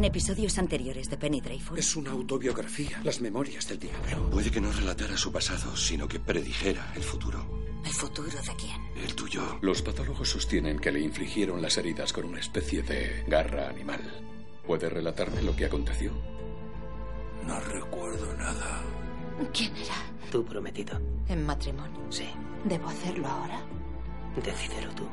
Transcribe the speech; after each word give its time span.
en 0.00 0.04
episodios 0.04 0.56
anteriores 0.56 1.10
de 1.10 1.18
Penny 1.18 1.42
Dreyfus. 1.42 1.78
Es 1.78 1.94
una 1.94 2.12
autobiografía, 2.12 3.02
las 3.04 3.20
memorias 3.20 3.68
del 3.68 3.78
diablo. 3.78 4.30
Puede 4.30 4.50
que 4.50 4.58
no 4.58 4.72
relatara 4.72 5.14
su 5.14 5.30
pasado, 5.30 5.76
sino 5.76 6.08
que 6.08 6.18
predijera 6.18 6.90
el 6.96 7.02
futuro. 7.02 7.44
¿El 7.84 7.92
futuro 7.92 8.30
de 8.30 8.54
quién? 8.56 8.80
El 8.96 9.14
tuyo. 9.14 9.58
Los 9.60 9.82
patólogos 9.82 10.30
sostienen 10.30 10.78
que 10.78 10.90
le 10.90 11.00
infligieron 11.00 11.60
las 11.60 11.76
heridas 11.76 12.14
con 12.14 12.24
una 12.24 12.40
especie 12.40 12.82
de 12.82 13.24
garra 13.28 13.68
animal. 13.68 14.00
¿Puede 14.66 14.88
relatarme 14.88 15.42
lo 15.42 15.54
que 15.54 15.66
aconteció? 15.66 16.12
No 17.46 17.60
recuerdo 17.60 18.34
nada. 18.38 18.82
¿Quién 19.52 19.76
era? 19.76 19.96
Tu 20.32 20.42
prometido. 20.42 20.98
¿En 21.28 21.44
matrimonio? 21.44 22.00
Sí. 22.08 22.30
¿Debo 22.64 22.88
hacerlo 22.88 23.28
ahora? 23.28 23.60
Decídelo 24.42 24.94
tú. 24.94 25.06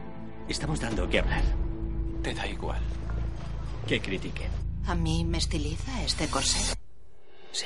Estamos 0.47 0.79
dando 0.79 1.09
que 1.09 1.19
hablar. 1.19 1.43
Te 2.23 2.33
da 2.33 2.47
igual. 2.47 2.81
Que 3.85 3.99
critiquen. 3.99 4.66
¿A 4.87 4.95
mí 4.95 5.25
me 5.25 5.37
estiliza 5.37 6.01
este 6.03 6.29
corsé? 6.29 6.59
Sí. 7.51 7.65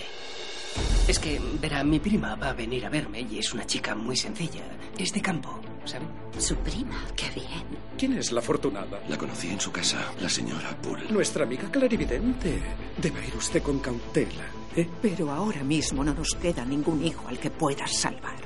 Es 1.08 1.20
que, 1.20 1.40
verá, 1.60 1.84
mi 1.84 2.00
prima 2.00 2.34
va 2.36 2.50
a 2.50 2.54
venir 2.54 2.84
a 2.84 2.90
verme 2.90 3.22
y 3.22 3.38
es 3.38 3.54
una 3.54 3.64
chica 3.66 3.94
muy 3.94 4.16
sencilla. 4.16 4.64
Es 4.98 5.14
de 5.14 5.22
campo, 5.22 5.60
¿sabe? 5.86 6.06
Su 6.40 6.56
prima, 6.56 7.06
qué 7.16 7.30
bien. 7.30 7.64
¿Quién 7.96 8.14
es 8.18 8.32
la 8.32 8.40
afortunada? 8.40 9.04
La 9.08 9.20
conocí 9.20 9.50
en 9.50 9.60
su 9.60 9.72
casa, 9.72 10.12
la 10.20 10.30
señora 10.30 10.76
Bull. 10.82 11.14
Nuestra 11.14 11.44
amiga 11.44 11.70
clarividente. 11.70 12.60
Debe 12.98 13.28
ir 13.28 13.36
usted 13.36 13.62
con 13.62 13.78
cautela. 13.78 14.46
¿eh? 14.76 14.90
Pero 15.00 15.30
ahora 15.30 15.64
mismo 15.64 16.04
no 16.04 16.16
nos 16.16 16.34
queda 16.34 16.66
ningún 16.66 17.06
hijo 17.06 17.28
al 17.28 17.38
que 17.38 17.52
puedas 17.52 17.96
salvar. 17.96 18.38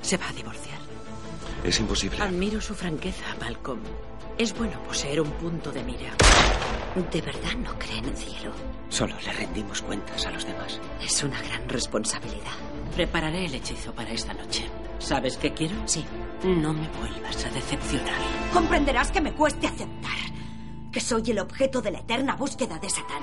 Se 0.00 0.16
va 0.16 0.30
a 0.30 0.32
divorciar. 0.32 0.78
Es 1.62 1.78
imposible. 1.78 2.22
Admiro 2.22 2.58
su 2.62 2.74
franqueza, 2.74 3.36
Malcolm. 3.38 3.80
Es 4.38 4.56
bueno 4.56 4.82
poseer 4.84 5.20
un 5.20 5.30
punto 5.32 5.70
de 5.70 5.84
mira. 5.84 6.16
¿De 6.94 7.20
verdad 7.20 7.52
no 7.62 7.78
cree 7.78 7.98
en 7.98 8.06
el 8.06 8.16
cielo? 8.16 8.52
Solo 8.88 9.14
le 9.24 9.32
rendimos 9.32 9.80
cuentas 9.82 10.26
a 10.26 10.30
los 10.30 10.44
demás. 10.44 10.80
Es 11.02 11.22
una 11.22 11.40
gran 11.40 11.68
responsabilidad. 11.68 12.52
Prepararé 12.94 13.46
el 13.46 13.54
hechizo 13.54 13.92
para 13.92 14.10
esta 14.10 14.34
noche. 14.34 14.68
¿Sabes 14.98 15.36
qué 15.36 15.52
quiero? 15.52 15.76
Sí. 15.86 16.04
No 16.42 16.72
me 16.72 16.88
vuelvas 16.98 17.44
a 17.44 17.50
decepcionar. 17.50 18.14
Comprenderás 18.52 19.10
que 19.12 19.20
me 19.20 19.32
cueste 19.32 19.66
aceptar 19.66 20.10
que 20.90 21.00
soy 21.00 21.22
el 21.30 21.38
objeto 21.38 21.80
de 21.80 21.92
la 21.92 21.98
eterna 22.00 22.34
búsqueda 22.34 22.78
de 22.78 22.90
Satán. 22.90 23.22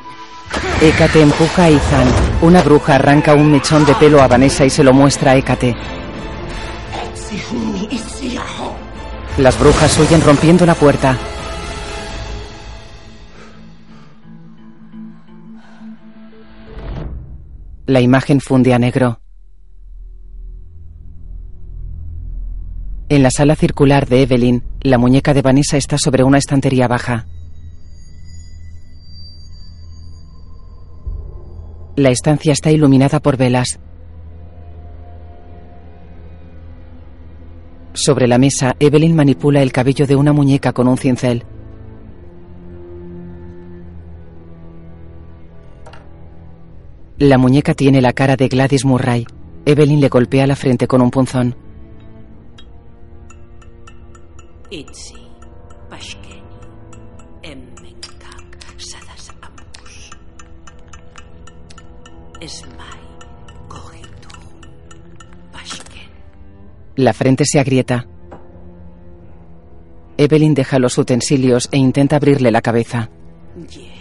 Hécate 0.81 1.21
empuja 1.21 1.63
a 1.63 1.69
Ethan. 1.69 2.07
Una 2.41 2.61
bruja 2.61 2.95
arranca 2.95 3.33
un 3.33 3.51
mechón 3.51 3.85
de 3.85 3.93
pelo 3.95 4.21
a 4.21 4.27
Vanessa 4.27 4.65
y 4.65 4.69
se 4.69 4.83
lo 4.83 4.93
muestra 4.93 5.31
a 5.31 5.35
Hécate. 5.35 5.75
Las 9.37 9.59
brujas 9.59 9.99
huyen 9.99 10.21
rompiendo 10.21 10.65
la 10.65 10.75
puerta. 10.75 11.17
La 17.87 18.01
imagen 18.01 18.41
funde 18.41 18.73
a 18.73 18.79
negro. 18.79 19.21
En 23.07 23.23
la 23.23 23.31
sala 23.31 23.55
circular 23.55 24.09
de 24.09 24.23
Evelyn, 24.23 24.61
la 24.81 24.97
muñeca 24.97 25.33
de 25.33 25.41
Vanessa 25.41 25.77
está 25.77 25.97
sobre 25.97 26.25
una 26.25 26.37
estantería 26.37 26.89
baja. 26.89 27.27
La 31.95 32.09
estancia 32.09 32.51
está 32.51 32.71
iluminada 32.71 33.21
por 33.21 33.37
velas. 33.37 33.79
Sobre 37.93 38.27
la 38.27 38.37
mesa, 38.37 38.75
Evelyn 38.81 39.15
manipula 39.15 39.61
el 39.61 39.71
cabello 39.71 40.05
de 40.05 40.17
una 40.17 40.33
muñeca 40.33 40.73
con 40.73 40.89
un 40.89 40.97
cincel. 40.97 41.45
La 47.19 47.39
muñeca 47.39 47.73
tiene 47.73 47.99
la 47.99 48.13
cara 48.13 48.35
de 48.35 48.47
Gladys 48.47 48.85
Murray. 48.85 49.25
Evelyn 49.65 49.99
le 49.99 50.07
golpea 50.07 50.45
la 50.45 50.55
frente 50.55 50.87
con 50.87 51.01
un 51.01 51.09
punzón. 51.09 51.55
La 66.95 67.13
frente 67.13 67.45
se 67.45 67.59
agrieta. 67.59 68.07
Evelyn 70.17 70.53
deja 70.53 70.77
los 70.77 70.97
utensilios 70.99 71.67
e 71.71 71.77
intenta 71.77 72.17
abrirle 72.17 72.51
la 72.51 72.61
cabeza. 72.61 73.09
Yehun, 73.55 73.96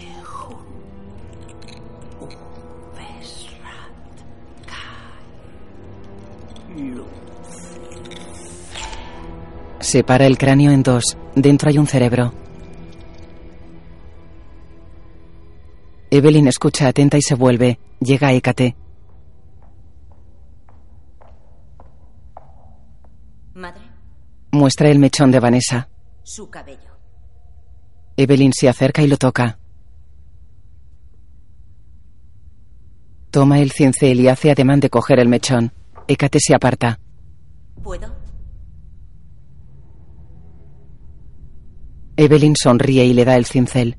Separa 9.87 10.27
el 10.27 10.37
cráneo 10.37 10.73
en 10.73 10.83
dos. 10.83 11.17
Dentro 11.37 11.69
hay 11.69 11.79
un 11.79 11.87
cerebro. 11.87 12.35
Evelyn 16.11 16.49
escucha 16.49 16.89
atenta 16.89 17.17
y 17.19 17.23
se 17.23 17.37
vuelve. 17.37 17.79
Llega 18.01 18.27
a 18.27 18.33
Hécate. 18.33 18.75
Madre, 23.55 23.81
Muestra 24.51 24.89
el 24.89 24.99
mechón 24.99 25.31
de 25.31 25.39
Vanessa. 25.39 25.89
su 26.25 26.51
cabello. 26.51 26.99
Evelyn 28.17 28.53
se 28.53 28.69
acerca 28.69 29.03
y 29.03 29.07
lo 29.07 29.17
toca. 29.17 29.61
Toma 33.31 33.61
el 33.61 33.71
cincel 33.71 34.19
y 34.19 34.27
hace 34.27 34.51
ademán 34.51 34.81
de 34.81 34.91
coger 34.91 35.21
el 35.21 35.29
mechón. 35.29 35.73
Hécate 36.09 36.41
se 36.41 36.57
aparta. 36.57 36.99
¿Puedo? 37.85 38.26
Evelyn 42.17 42.57
sonríe 42.57 43.05
y 43.05 43.13
le 43.13 43.25
da 43.27 43.37
el 43.37 43.45
cincel. 43.45 43.97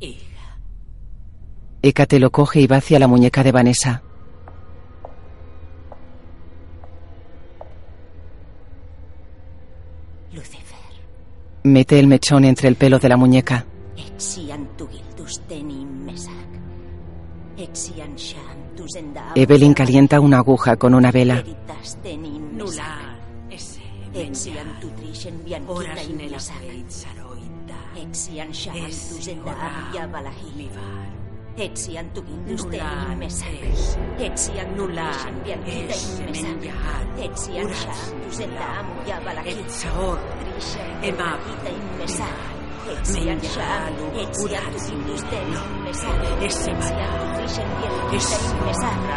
Hija, 0.00 0.58
Hécate 1.80 2.18
lo 2.18 2.30
coge 2.30 2.60
y 2.60 2.66
va 2.66 2.76
hacia 2.76 2.98
la 2.98 3.08
muñeca 3.08 3.42
de 3.42 3.52
Vanessa. 3.52 4.02
Lucifer. 10.32 10.76
Mete 11.64 11.98
el 11.98 12.06
mechón 12.06 12.44
entre 12.44 12.68
el 12.68 12.76
pelo 12.76 12.98
de 12.98 13.08
la 13.08 13.16
muñeca. 13.16 13.64
Evelyn 19.34 19.74
calienta 19.74 20.20
una 20.20 20.38
aguja 20.38 20.76
con 20.76 20.94
una 20.94 21.10
vela. 21.10 21.42
Nular, 22.52 23.18
Exian 27.98 28.52
balahi. 30.12 30.68
Bianquita 35.44 35.94
Emab, 41.02 41.38
bianquita. 41.64 42.28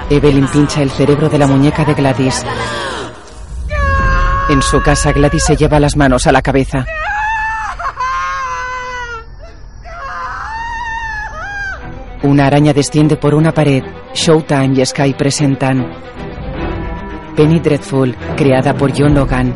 Evelyn 0.09 0.47
pincha 0.47 0.81
el 0.81 0.89
cerebro 0.89 1.29
de 1.29 1.37
la 1.37 1.47
muñeca 1.47 1.85
de 1.85 1.93
Gladys. 1.93 2.43
En 4.49 4.61
su 4.61 4.81
casa, 4.81 5.11
Gladys 5.13 5.43
se 5.45 5.55
lleva 5.55 5.79
las 5.79 5.95
manos 5.95 6.25
a 6.27 6.31
la 6.31 6.41
cabeza. 6.41 6.85
Una 12.23 12.45
araña 12.45 12.73
desciende 12.73 13.17
por 13.17 13.33
una 13.33 13.51
pared. 13.51 13.83
Showtime 14.13 14.79
y 14.79 14.85
Sky 14.85 15.13
presentan 15.13 15.91
Penny 17.35 17.59
Dreadful, 17.59 18.15
creada 18.37 18.75
por 18.75 18.91
John 18.95 19.15
Logan. 19.15 19.55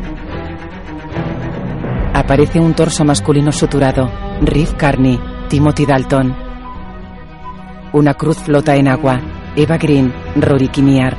Aparece 2.12 2.58
un 2.58 2.74
torso 2.74 3.04
masculino 3.04 3.52
suturado. 3.52 4.10
Riff 4.40 4.74
Carney, 4.74 5.20
Timothy 5.48 5.86
Dalton. 5.86 6.34
Una 7.92 8.14
cruz 8.14 8.38
flota 8.38 8.74
en 8.74 8.88
agua. 8.88 9.20
Eva 9.54 9.78
Green, 9.78 10.12
Rory 10.34 10.68
Kinnear. 10.68 11.16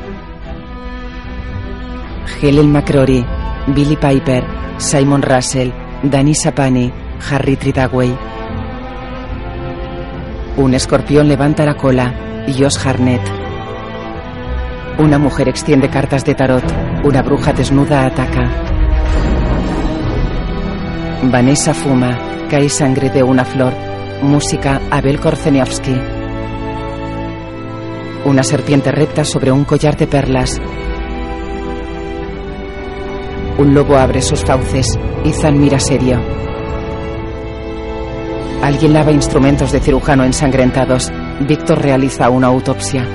Helen 2.42 2.72
McCrory, 2.72 3.26
Billy 3.68 3.96
Piper, 3.96 4.44
Simon 4.78 5.22
Russell, 5.22 5.72
Danny 6.04 6.36
Sapani, 6.36 6.92
Harry 7.32 7.56
Tridaway. 7.56 8.37
Un 10.58 10.74
escorpión 10.74 11.28
levanta 11.28 11.66
la 11.66 11.76
cola. 11.76 12.12
Josh 12.48 12.80
Harnett. 12.84 13.22
Una 14.98 15.20
mujer 15.20 15.50
extiende 15.50 15.88
cartas 15.88 16.26
de 16.26 16.34
tarot. 16.34 16.64
Una 17.04 17.22
bruja 17.22 17.54
desnuda 17.54 18.08
ataca. 18.08 18.50
Vanessa 21.22 21.76
fuma. 21.76 22.18
Cae 22.50 22.70
sangre 22.70 23.12
de 23.12 23.22
una 23.22 23.46
flor. 23.46 23.72
Música 24.24 24.82
Abel 24.90 25.20
Korzeniowski. 25.20 25.96
Una 28.26 28.42
serpiente 28.42 28.92
recta 28.92 29.24
sobre 29.26 29.52
un 29.52 29.64
collar 29.64 29.96
de 29.96 30.08
perlas. 30.08 30.60
Un 33.60 33.76
lobo 33.76 33.96
abre 33.96 34.24
sus 34.24 34.44
fauces. 34.44 34.88
Ethan 35.24 35.60
mira 35.60 35.80
serio. 35.80 36.47
Alguien 38.62 38.94
lava 38.94 39.12
instrumentos 39.12 39.72
de 39.72 39.80
cirujano 39.80 40.24
ensangrentados. 40.24 41.12
Víctor 41.42 41.82
realiza 41.82 42.30
una 42.30 42.48
autopsia. 42.48 43.06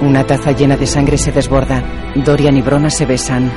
Una 0.00 0.24
taza 0.24 0.50
llena 0.50 0.76
de 0.76 0.86
sangre 0.86 1.16
se 1.16 1.30
desborda. 1.30 1.82
Dorian 2.16 2.56
y 2.56 2.62
Brona 2.62 2.90
se 2.90 3.06
besan. 3.06 3.50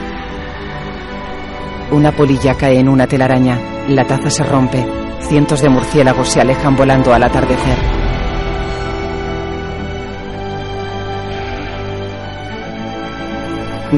Una 1.91 2.11
polilla 2.11 2.55
cae 2.55 2.79
en 2.79 2.89
una 2.89 3.07
telaraña. 3.07 3.59
La 3.87 4.05
taza 4.05 4.29
se 4.29 4.43
rompe. 4.43 4.85
Cientos 5.21 5.61
de 5.61 5.69
murciélagos 5.69 6.29
se 6.29 6.41
alejan 6.41 6.75
volando 6.75 7.13
al 7.13 7.23
atardecer. 7.23 7.77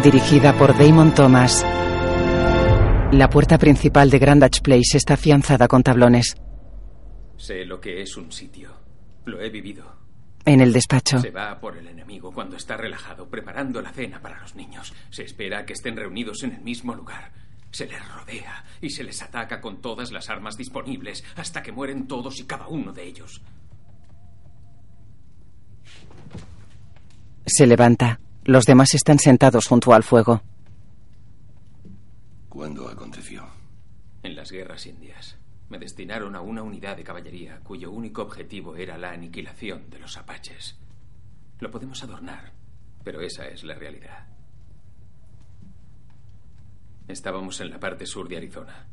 Dirigida 0.02 0.54
por 0.54 0.78
Damon 0.78 1.12
Thomas. 1.12 1.66
La 3.12 3.30
puerta 3.30 3.58
principal 3.58 4.10
de 4.10 4.20
Grandage 4.20 4.62
Place 4.62 4.98
está 4.98 5.14
afianzada 5.14 5.70
con 5.70 5.82
tablones. 5.82 6.36
Sé 7.38 7.64
lo 7.64 7.80
que 7.80 8.02
es 8.02 8.18
un 8.18 8.34
sitio. 8.34 8.72
Lo 9.24 9.40
he 9.42 9.50
vivido. 9.50 9.96
En 10.44 10.60
el 10.60 10.74
despacho. 10.74 11.20
Se 11.20 11.32
va 11.32 11.58
por 11.58 11.78
el 11.78 11.88
enemigo 11.88 12.34
cuando 12.34 12.58
está 12.58 12.76
relajado, 12.76 13.30
preparando 13.30 13.82
la 13.82 13.94
cena 13.94 14.22
para 14.22 14.42
los 14.42 14.56
niños. 14.56 14.94
Se 15.10 15.24
espera 15.24 15.66
que 15.66 15.72
estén 15.72 15.96
reunidos 15.96 16.44
en 16.44 16.52
el 16.52 16.62
mismo 16.62 16.94
lugar. 16.94 17.32
Se 17.72 17.88
les 17.88 18.06
rodea 18.14 18.66
y 18.82 18.90
se 18.90 19.06
les 19.06 19.22
ataca 19.22 19.62
con 19.62 19.82
todas 19.82 20.12
las 20.12 20.30
armas 20.30 20.58
disponibles 20.58 21.24
hasta 21.38 21.64
que 21.64 21.72
mueren 21.72 22.08
todos 22.08 22.40
y 22.42 22.44
cada 22.44 22.68
uno 22.68 22.92
de 22.92 23.06
ellos. 23.06 23.42
Se 27.46 27.66
levanta. 27.68 28.20
Los 28.44 28.66
demás 28.66 28.94
están 28.96 29.18
sentados 29.20 29.66
junto 29.66 29.94
al 29.94 30.04
fuego. 30.04 30.44
¿Cuándo 32.58 32.90
aconteció? 32.90 33.48
En 34.24 34.36
las 34.36 34.52
guerras 34.52 34.88
indias. 34.88 35.38
Me 35.70 35.78
destinaron 35.78 36.36
a 36.36 36.42
una 36.42 36.64
unidad 36.64 36.98
de 36.98 37.04
caballería 37.04 37.60
cuyo 37.60 37.92
único 37.92 38.24
objetivo 38.24 38.76
era 38.76 38.98
la 38.98 39.12
aniquilación 39.12 39.92
de 39.92 40.00
los 40.00 40.18
apaches. 40.18 40.76
Lo 41.60 41.70
podemos 41.70 42.02
adornar, 42.02 42.54
pero 43.04 43.22
esa 43.22 43.48
es 43.48 43.64
la 43.64 43.76
realidad. 43.76 44.26
Estábamos 47.08 47.62
en 47.62 47.70
la 47.70 47.80
parte 47.80 48.08
sur 48.08 48.28
de 48.28 48.38
Arizona. 48.38 48.88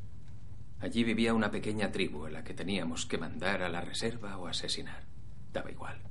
Allí 0.81 1.03
vivía 1.03 1.33
una 1.33 1.51
pequeña 1.51 1.91
tribu 1.91 2.27
a 2.27 2.31
la 2.31 2.45
que 2.45 2.53
teníamos 2.53 3.07
que 3.07 3.17
mandar 3.17 3.63
a 3.63 3.71
la 3.71 3.81
reserva 3.81 4.37
o 4.37 4.47
asesinar. 4.47 5.05
Daba 5.55 5.71
igual. 5.71 6.03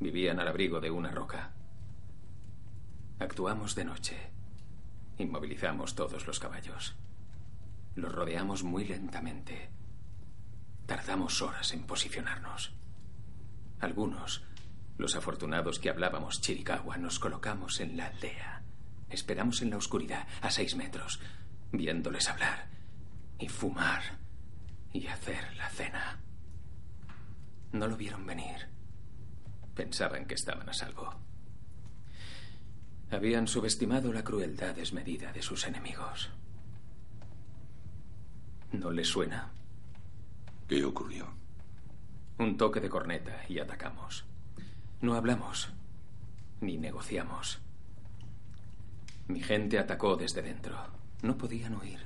Vivían 0.00 0.40
al 0.40 0.48
abrigo 0.48 0.80
de 0.80 0.90
una 0.90 1.10
roca. 1.10 1.52
Actuamos 3.18 3.74
de 3.74 3.84
noche. 3.84 4.31
Inmovilizamos 5.18 5.94
todos 5.94 6.26
los 6.26 6.40
caballos. 6.40 6.94
Los 7.94 8.12
rodeamos 8.12 8.62
muy 8.62 8.84
lentamente. 8.84 9.70
Tardamos 10.86 11.42
horas 11.42 11.72
en 11.72 11.84
posicionarnos. 11.84 12.72
Algunos, 13.80 14.44
los 14.96 15.16
afortunados 15.16 15.78
que 15.78 15.90
hablábamos 15.90 16.40
chiricahua, 16.40 16.96
nos 16.96 17.18
colocamos 17.18 17.80
en 17.80 17.96
la 17.96 18.06
aldea. 18.06 18.62
Esperamos 19.10 19.60
en 19.62 19.70
la 19.70 19.76
oscuridad, 19.76 20.26
a 20.40 20.50
seis 20.50 20.74
metros, 20.74 21.20
viéndoles 21.70 22.28
hablar 22.28 22.68
y 23.38 23.48
fumar 23.48 24.02
y 24.92 25.06
hacer 25.06 25.54
la 25.56 25.68
cena. 25.68 26.20
No 27.72 27.86
lo 27.86 27.96
vieron 27.96 28.26
venir. 28.26 28.68
Pensaban 29.74 30.26
que 30.26 30.34
estaban 30.34 30.68
a 30.68 30.72
salvo. 30.72 31.14
Habían 33.12 33.46
subestimado 33.46 34.10
la 34.10 34.24
crueldad 34.24 34.74
desmedida 34.74 35.34
de 35.34 35.42
sus 35.42 35.66
enemigos. 35.66 36.30
¿No 38.72 38.90
les 38.90 39.06
suena? 39.06 39.52
¿Qué 40.66 40.82
ocurrió? 40.82 41.28
Un 42.38 42.56
toque 42.56 42.80
de 42.80 42.88
corneta 42.88 43.44
y 43.50 43.58
atacamos. 43.58 44.24
No 45.02 45.12
hablamos, 45.12 45.68
ni 46.62 46.78
negociamos. 46.78 47.60
Mi 49.28 49.42
gente 49.42 49.78
atacó 49.78 50.16
desde 50.16 50.40
dentro. 50.40 50.78
No 51.20 51.36
podían 51.36 51.74
huir. 51.74 52.00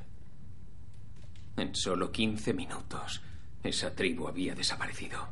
En 1.57 1.77
solo 1.77 2.11
15 2.11 2.53
minutos, 2.53 3.23
esa 3.63 3.95
tribu 3.95 4.27
había 4.27 4.57
desaparecido. 4.57 5.29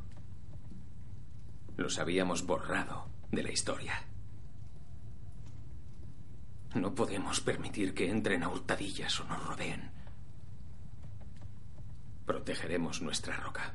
Los 1.76 1.98
habíamos 1.98 2.46
borrado 2.46 3.08
de 3.32 3.42
la 3.42 3.50
historia. 3.50 4.13
No 6.74 6.94
podemos 6.94 7.40
permitir 7.40 7.94
que 7.94 8.10
entren 8.10 8.42
a 8.42 8.48
hurtadillas 8.48 9.20
o 9.20 9.24
nos 9.24 9.46
rodeen. 9.46 9.90
Protegeremos 12.26 13.00
nuestra 13.02 13.36
roca. 13.36 13.74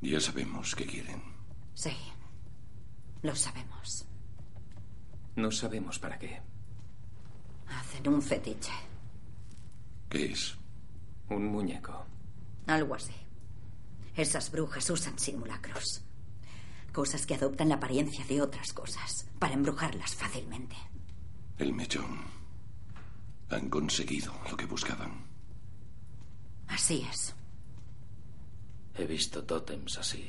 Ya 0.00 0.20
sabemos 0.20 0.74
qué 0.74 0.86
quieren. 0.86 1.22
Sí, 1.74 1.96
lo 3.22 3.34
sabemos. 3.36 4.06
No 5.36 5.50
sabemos 5.52 5.98
para 5.98 6.18
qué. 6.18 6.40
Hacen 7.68 8.08
un 8.08 8.22
fetiche. 8.22 8.72
¿Qué 10.08 10.32
es? 10.32 10.56
Un 11.28 11.46
muñeco. 11.46 12.04
Algo 12.66 12.94
así. 12.94 13.14
Esas 14.16 14.50
brujas 14.50 14.88
usan 14.90 15.18
simulacros. 15.18 16.02
Cosas 16.98 17.26
que 17.26 17.34
adoptan 17.36 17.68
la 17.68 17.76
apariencia 17.76 18.24
de 18.24 18.42
otras 18.42 18.72
cosas 18.72 19.28
para 19.38 19.54
embrujarlas 19.54 20.16
fácilmente. 20.16 20.74
El 21.56 21.72
mechón. 21.72 22.24
Han 23.50 23.70
conseguido 23.70 24.34
lo 24.50 24.56
que 24.56 24.66
buscaban. 24.66 25.24
Así 26.66 27.06
es. 27.08 27.36
He 28.96 29.06
visto 29.06 29.44
tótems 29.44 29.96
así. 29.96 30.28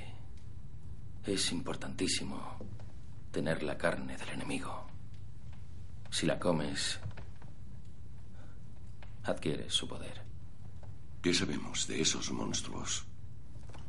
Es 1.26 1.52
importantísimo 1.52 2.60
tener 3.32 3.64
la 3.64 3.76
carne 3.76 4.16
del 4.16 4.30
enemigo. 4.30 4.86
Si 6.12 6.28
la 6.28 6.38
comes, 6.38 7.00
adquieres 9.24 9.74
su 9.74 9.88
poder. 9.88 10.22
¿Qué 11.24 11.34
sabemos 11.34 11.88
de 11.88 12.00
esos 12.00 12.30
monstruos? 12.32 13.08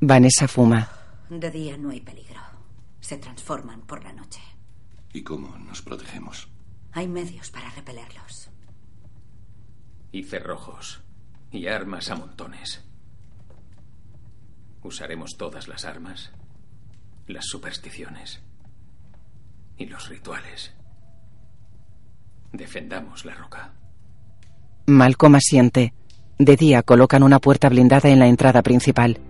Vanessa 0.01 0.49
fuma. 0.49 0.89
De 1.29 1.51
día 1.51 1.77
no 1.77 1.91
hay 1.91 2.01
peligro. 2.01 2.50
Se 3.01 3.17
transforman 3.17 3.83
por 3.83 4.05
la 4.05 4.13
noche. 4.13 4.41
¿Y 5.13 5.23
cómo 5.23 5.57
nos 5.59 5.83
protegemos? 5.83 6.49
Hay 6.93 7.09
medios 7.09 7.51
para 7.51 7.71
repelerlos. 7.71 8.51
Y 10.13 10.25
cerrojos. 10.25 11.03
Y 11.51 11.67
armas 11.67 12.11
a 12.11 12.17
montones. 12.17 12.85
Usaremos 14.83 15.37
todas 15.37 15.69
las 15.69 15.85
armas, 15.85 16.31
las 17.27 17.47
supersticiones 17.47 18.41
y 19.77 19.87
los 19.87 20.09
rituales. 20.09 20.73
Defendamos 22.53 23.25
la 23.25 23.35
roca. 23.35 23.73
Malcolm 24.87 25.35
asiente. 25.35 25.93
De 26.39 26.57
día 26.57 26.83
colocan 26.83 27.23
una 27.23 27.39
puerta 27.39 27.69
blindada 27.69 28.09
en 28.09 28.19
la 28.19 28.27
entrada 28.27 28.63
principal. 28.63 29.21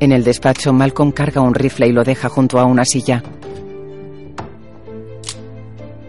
En 0.00 0.12
el 0.12 0.24
despacho, 0.24 0.72
Malcolm 0.72 1.12
carga 1.12 1.42
un 1.42 1.54
rifle 1.54 1.86
y 1.86 1.92
lo 1.92 2.04
deja 2.04 2.30
junto 2.30 2.58
a 2.58 2.64
una 2.64 2.86
silla. 2.86 3.22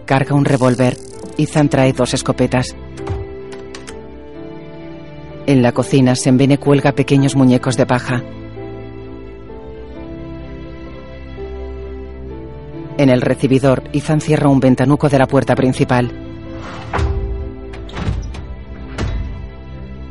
Carga 0.06 0.34
un 0.34 0.46
revólver. 0.46 0.96
Ethan 1.36 1.68
trae 1.68 1.92
dos 1.92 2.14
escopetas. 2.14 2.74
En 5.46 5.60
la 5.60 5.72
cocina, 5.72 6.14
Sembene 6.14 6.56
cuelga 6.56 6.92
pequeños 6.92 7.36
muñecos 7.36 7.76
de 7.76 7.84
paja. 7.84 8.22
En 12.96 13.10
el 13.10 13.20
recibidor, 13.20 13.82
Ethan 13.92 14.22
cierra 14.22 14.48
un 14.48 14.60
ventanuco 14.60 15.10
de 15.10 15.18
la 15.18 15.26
puerta 15.26 15.54
principal. 15.54 16.10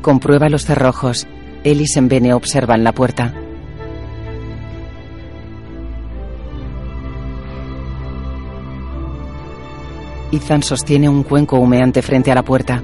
Comprueba 0.03 0.49
los 0.49 0.65
cerrojos. 0.65 1.27
Él 1.63 1.81
y 1.81 1.87
Sembene 1.87 2.35
observan 2.35 2.83
la 2.83 2.91
puerta. 2.91 3.33
Ethan 10.31 10.63
sostiene 10.63 11.09
un 11.09 11.23
cuenco 11.23 11.57
humeante 11.57 12.01
frente 12.01 12.31
a 12.31 12.35
la 12.35 12.43
puerta. 12.43 12.81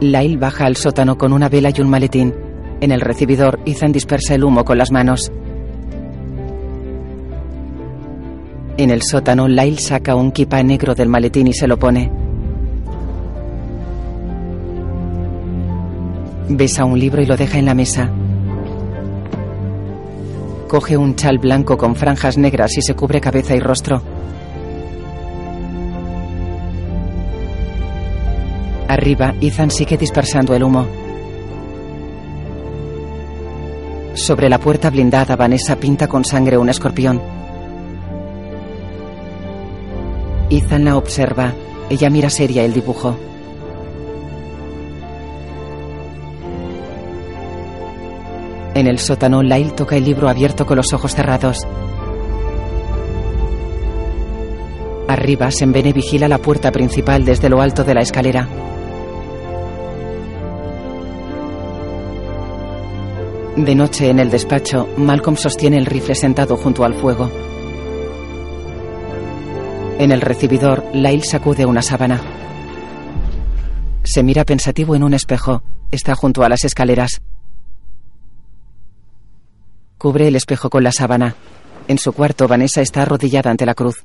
Lyle 0.00 0.36
baja 0.36 0.64
al 0.64 0.76
sótano 0.76 1.18
con 1.18 1.32
una 1.32 1.48
vela 1.48 1.70
y 1.74 1.80
un 1.80 1.90
maletín. 1.90 2.34
En 2.80 2.92
el 2.92 3.00
recibidor, 3.00 3.60
Ethan 3.66 3.92
dispersa 3.92 4.34
el 4.34 4.42
humo 4.42 4.64
con 4.64 4.78
las 4.78 4.90
manos. 4.90 5.30
En 8.78 8.90
el 8.90 9.02
sótano, 9.02 9.46
Lyle 9.46 9.78
saca 9.78 10.16
un 10.16 10.32
kipa 10.32 10.62
negro 10.62 10.94
del 10.94 11.08
maletín 11.08 11.46
y 11.46 11.52
se 11.52 11.68
lo 11.68 11.78
pone. 11.78 12.10
Besa 16.48 16.84
un 16.84 16.98
libro 16.98 17.22
y 17.22 17.26
lo 17.26 17.36
deja 17.36 17.58
en 17.58 17.66
la 17.66 17.74
mesa. 17.74 18.10
Coge 20.72 20.96
un 20.96 21.14
chal 21.16 21.36
blanco 21.36 21.76
con 21.76 21.94
franjas 21.94 22.38
negras 22.38 22.78
y 22.78 22.80
se 22.80 22.94
cubre 22.94 23.20
cabeza 23.20 23.54
y 23.54 23.60
rostro. 23.60 24.00
Arriba, 28.88 29.34
Ethan 29.38 29.70
sigue 29.70 29.98
dispersando 29.98 30.54
el 30.54 30.62
humo. 30.62 30.86
Sobre 34.14 34.48
la 34.48 34.58
puerta 34.58 34.88
blindada, 34.88 35.36
Vanessa 35.36 35.76
pinta 35.76 36.08
con 36.08 36.24
sangre 36.24 36.56
un 36.56 36.70
escorpión. 36.70 37.20
Ethan 40.48 40.86
la 40.86 40.96
observa. 40.96 41.52
Ella 41.90 42.08
mira 42.08 42.30
seria 42.30 42.64
el 42.64 42.72
dibujo. 42.72 43.18
En 48.82 48.88
el 48.88 48.98
sótano, 48.98 49.44
Lyle 49.44 49.70
toca 49.70 49.96
el 49.96 50.04
libro 50.04 50.28
abierto 50.28 50.66
con 50.66 50.76
los 50.76 50.92
ojos 50.92 51.14
cerrados. 51.14 51.64
Arriba, 55.06 55.52
Sembene 55.52 55.92
vigila 55.92 56.26
la 56.26 56.38
puerta 56.38 56.72
principal 56.72 57.24
desde 57.24 57.48
lo 57.48 57.62
alto 57.62 57.84
de 57.84 57.94
la 57.94 58.00
escalera. 58.00 58.48
De 63.54 63.72
noche, 63.76 64.10
en 64.10 64.18
el 64.18 64.30
despacho, 64.32 64.88
Malcolm 64.96 65.36
sostiene 65.36 65.78
el 65.78 65.86
rifle 65.86 66.16
sentado 66.16 66.56
junto 66.56 66.84
al 66.84 66.94
fuego. 66.94 67.30
En 70.00 70.10
el 70.10 70.20
recibidor, 70.20 70.82
Lyle 70.92 71.22
sacude 71.22 71.66
una 71.66 71.82
sábana. 71.82 72.20
Se 74.02 74.24
mira 74.24 74.44
pensativo 74.44 74.96
en 74.96 75.04
un 75.04 75.14
espejo. 75.14 75.62
Está 75.92 76.16
junto 76.16 76.42
a 76.42 76.48
las 76.48 76.64
escaleras. 76.64 77.22
Cubre 80.02 80.26
el 80.26 80.34
espejo 80.34 80.68
con 80.68 80.82
la 80.82 80.90
sábana. 80.90 81.36
En 81.86 81.96
su 81.96 82.12
cuarto, 82.12 82.48
Vanessa 82.48 82.80
está 82.80 83.02
arrodillada 83.02 83.52
ante 83.52 83.64
la 83.64 83.76
cruz. 83.76 84.02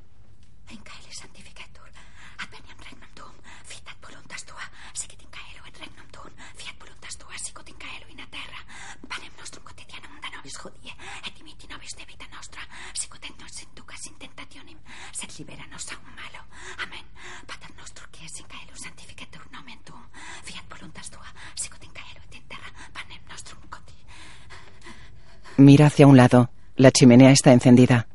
Mira 25.58 25.88
hacia 25.88 26.06
un 26.06 26.18
lado. 26.18 26.52
La 26.76 26.92
chimenea 26.92 27.32
está 27.32 27.52
encendida. 27.52 28.08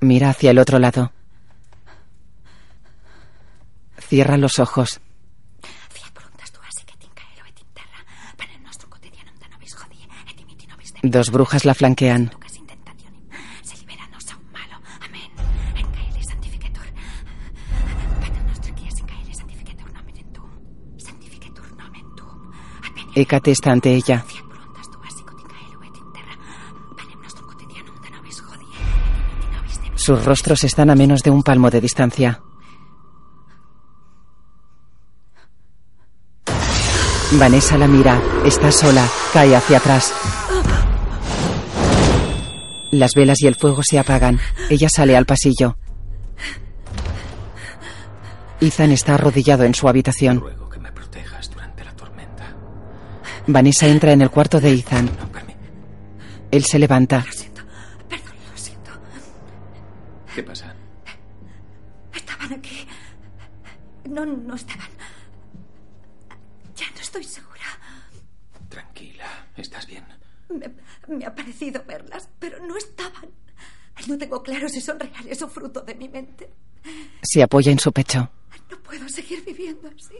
Mira 0.00 0.30
hacia 0.30 0.52
el 0.52 0.58
otro 0.58 0.78
lado. 0.78 1.12
Cierra 3.98 4.38
los 4.38 4.58
ojos. 4.58 5.00
Fiat 5.90 6.14
voluntas 6.14 6.50
tua, 6.50 6.70
sicut 6.70 6.98
Hécate 23.18 23.50
está 23.50 23.72
ante 23.72 23.92
ella. 23.92 24.24
Sus 29.96 30.24
rostros 30.24 30.62
están 30.62 30.88
a 30.88 30.94
menos 30.94 31.24
de 31.24 31.30
un 31.30 31.42
palmo 31.42 31.68
de 31.68 31.80
distancia. 31.80 32.40
Vanessa 37.32 37.76
la 37.76 37.88
mira. 37.88 38.22
Está 38.44 38.70
sola. 38.70 39.04
Cae 39.32 39.56
hacia 39.56 39.78
atrás. 39.78 40.14
Las 42.92 43.14
velas 43.16 43.42
y 43.42 43.48
el 43.48 43.56
fuego 43.56 43.82
se 43.82 43.98
apagan. 43.98 44.38
Ella 44.70 44.88
sale 44.88 45.16
al 45.16 45.26
pasillo. 45.26 45.76
Ethan 48.60 48.92
está 48.92 49.14
arrodillado 49.14 49.64
en 49.64 49.74
su 49.74 49.88
habitación. 49.88 50.67
Vanessa 53.48 53.86
entra 53.86 54.12
en 54.12 54.20
el 54.20 54.30
cuarto 54.30 54.60
de 54.60 54.72
Ethan. 54.74 55.08
Él 56.50 56.64
se 56.64 56.78
levanta. 56.78 57.24
Lo 57.24 57.32
siento. 58.58 58.90
¿Qué 60.34 60.42
pasa? 60.42 60.74
Estaban 62.14 62.52
aquí. 62.52 62.86
No, 64.04 64.26
no 64.26 64.54
estaban. 64.54 64.90
Ya 66.76 66.86
no 66.94 67.00
estoy 67.00 67.24
segura. 67.24 67.48
Tranquila, 68.68 69.46
¿estás 69.56 69.86
bien? 69.86 70.04
Me, 70.50 70.70
me 71.16 71.24
ha 71.24 71.34
parecido 71.34 71.82
verlas, 71.86 72.28
pero 72.38 72.64
no 72.66 72.76
estaban. 72.76 73.30
No 74.06 74.18
tengo 74.18 74.42
claro 74.42 74.68
si 74.68 74.82
son 74.82 75.00
reales 75.00 75.40
o 75.40 75.48
fruto 75.48 75.80
de 75.80 75.94
mi 75.94 76.08
mente. 76.10 76.50
Se 77.22 77.42
apoya 77.42 77.72
en 77.72 77.78
su 77.78 77.92
pecho. 77.92 78.30
No 78.70 78.78
puedo 78.80 79.08
seguir 79.08 79.42
viviendo 79.44 79.88
así. 79.88 80.16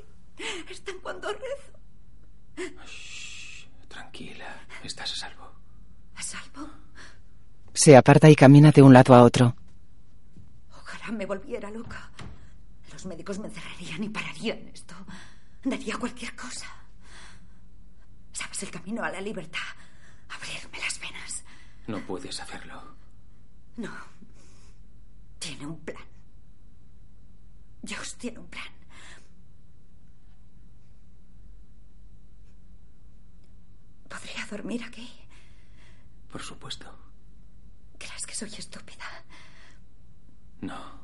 Están 0.70 0.96
cuando 1.02 1.28
rezo. 1.28 1.78
Tranquila, 4.18 4.66
estás 4.82 5.12
a 5.12 5.14
salvo. 5.14 5.48
¿A 6.16 6.22
salvo? 6.22 6.68
Se 7.72 7.96
aparta 7.96 8.28
y 8.28 8.34
camina 8.34 8.72
de 8.72 8.82
un 8.82 8.92
lado 8.92 9.14
a 9.14 9.22
otro. 9.22 9.54
Ojalá 10.76 11.12
me 11.12 11.24
volviera 11.24 11.70
loca. 11.70 12.10
Los 12.92 13.06
médicos 13.06 13.38
me 13.38 13.46
encerrarían 13.46 14.02
y 14.02 14.08
pararían 14.08 14.58
esto. 14.74 14.96
Daría 15.62 15.96
cualquier 15.98 16.34
cosa. 16.34 16.66
¿Sabes 18.32 18.60
el 18.64 18.72
camino 18.72 19.04
a 19.04 19.10
la 19.10 19.20
libertad? 19.20 19.70
Abrirme 20.30 20.80
las 20.80 20.98
venas. 20.98 21.44
No 21.86 22.00
puedes 22.04 22.40
hacerlo. 22.40 22.96
No. 23.76 23.92
Tiene 25.38 25.64
un 25.64 25.78
plan. 25.78 26.04
Dios 27.82 28.16
tiene 28.16 28.40
un 28.40 28.48
plan. 28.48 28.77
¿Podría 34.08 34.46
dormir 34.50 34.82
aquí? 34.84 35.08
Por 36.30 36.42
supuesto. 36.42 36.86
¿Crees 37.98 38.26
que 38.26 38.34
soy 38.34 38.52
estúpida? 38.54 39.04
No, 40.60 41.00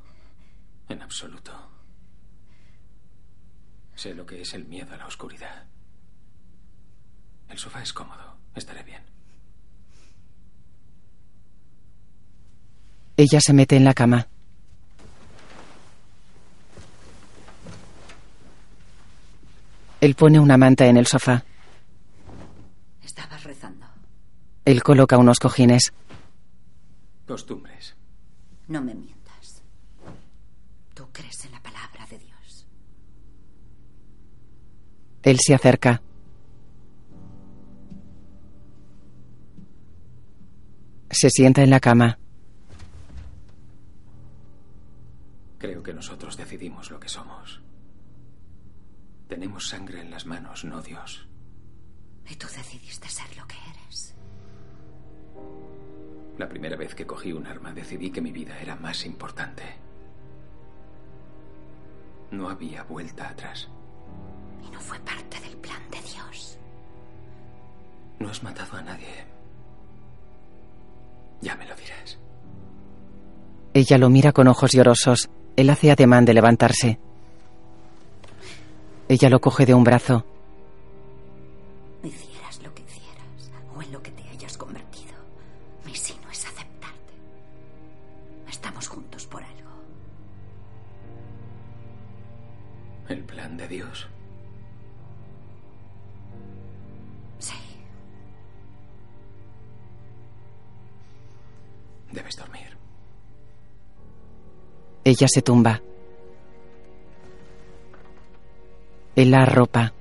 en 0.89 1.03
absoluto. 1.03 1.53
Sé 3.95 4.15
lo 4.15 4.27
que 4.27 4.43
es 4.43 4.55
el 4.55 4.65
miedo 4.65 4.93
a 4.95 4.97
la 4.97 5.07
oscuridad. 5.07 5.67
El 7.49 7.59
sofá 7.59 7.83
es 7.83 7.93
cómodo. 7.93 8.37
Estaré 8.55 8.83
bien. 8.83 9.03
Ella 13.17 13.41
se 13.41 13.53
mete 13.53 13.77
en 13.77 13.85
la 13.85 13.95
cama. 13.95 14.27
Él 20.01 20.15
pone 20.17 20.39
una 20.41 20.57
manta 20.57 20.87
en 20.87 20.97
el 20.97 21.07
sofá. 21.07 21.45
Él 24.65 24.83
coloca 24.83 25.19
unos 25.19 25.39
cojines. 25.39 25.93
Costumbres. 27.27 27.97
No 28.69 28.81
me 28.81 28.95
mientas. 28.95 29.63
Tú 30.95 31.09
crees 31.13 31.45
en 31.45 31.53
la 31.53 31.63
palabra 31.63 32.07
de 32.07 32.19
Dios. 32.19 32.67
Él 35.23 35.39
se 35.41 35.55
acerca. 35.55 36.03
Se 41.11 41.31
sienta 41.31 41.63
en 41.63 41.71
la 41.71 41.81
cama. 41.81 42.19
Creo 45.59 45.83
que 45.83 45.95
nosotros 45.95 46.37
decidimos 46.37 46.91
lo 46.91 46.99
que 46.99 47.09
somos. 47.09 47.63
Tenemos 49.29 49.69
sangre 49.69 50.01
en 50.01 50.11
las 50.11 50.27
manos, 50.27 50.65
no 50.65 50.83
Dios. 50.83 51.27
Y 52.29 52.37
tú 52.37 52.47
decidiste 52.47 53.09
ser 53.09 53.37
lo 53.37 53.47
que 53.47 53.57
eres. 53.71 54.15
La 56.39 56.49
primera 56.49 56.77
vez 56.77 56.95
que 56.95 57.07
cogí 57.07 57.33
un 57.33 57.47
arma 57.47 57.73
decidí 57.73 58.11
que 58.11 58.21
mi 58.21 58.33
vida 58.33 58.59
era 58.61 58.75
más 58.77 59.07
importante. 59.07 59.63
No 62.31 62.49
había 62.49 62.83
vuelta 62.83 63.29
atrás. 63.29 63.69
Y 64.67 64.71
no 64.71 64.81
fue 64.81 64.99
parte 65.01 65.41
del 65.41 65.57
plan 65.59 65.81
de 65.91 65.99
Dios. 66.01 66.59
No 68.19 68.29
has 68.29 68.43
matado 68.43 68.77
a 68.77 68.83
nadie. 68.83 69.25
Ya 71.41 71.55
me 71.57 71.67
lo 71.67 71.75
dirás. 71.77 72.19
Ella 73.73 73.99
lo 73.99 74.11
mira 74.11 74.33
con 74.33 74.49
ojos 74.49 74.73
llorosos. 74.73 75.31
Él 75.57 75.71
hace 75.71 75.93
ademán 75.93 76.25
de 76.25 76.35
levantarse. 76.35 76.99
Ella 79.09 79.29
lo 79.29 79.41
coge 79.41 79.67
de 79.67 79.75
un 79.75 79.85
brazo. 79.85 80.25
Ella 105.05 105.29
se 105.29 105.43
tumba. 105.43 105.83
Él 109.17 109.31
la 109.31 109.43
arropa. 109.43 109.93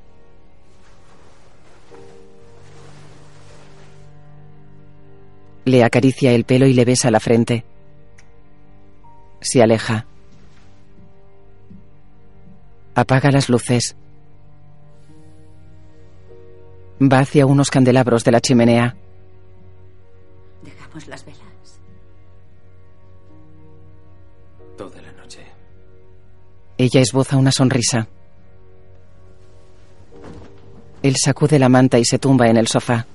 Le 5.65 5.83
acaricia 5.83 6.31
el 6.33 6.45
pelo 6.45 6.65
y 6.67 6.73
le 6.73 6.85
besa 6.85 7.11
la 7.11 7.19
frente. 7.19 7.63
Se 9.41 9.61
aleja. 9.61 10.05
Apaga 12.95 13.31
las 13.31 13.49
luces. 13.49 13.95
Va 17.01 17.19
hacia 17.19 17.45
unos 17.45 17.69
candelabros 17.69 18.23
de 18.23 18.31
la 18.31 18.39
chimenea. 18.39 18.95
Dejamos 20.63 21.07
las 21.07 21.25
velas. 21.25 21.42
Ella 26.83 26.99
esboza 26.99 27.37
una 27.37 27.53
sonrisa. 27.53 28.09
Él 31.01 31.15
sacude 31.15 31.57
la 31.57 31.69
manta 31.69 31.97
y 31.97 32.03
se 32.03 32.19
tumba 32.19 32.49
en 32.49 32.57
el 32.57 32.67
sofá. 32.67 33.07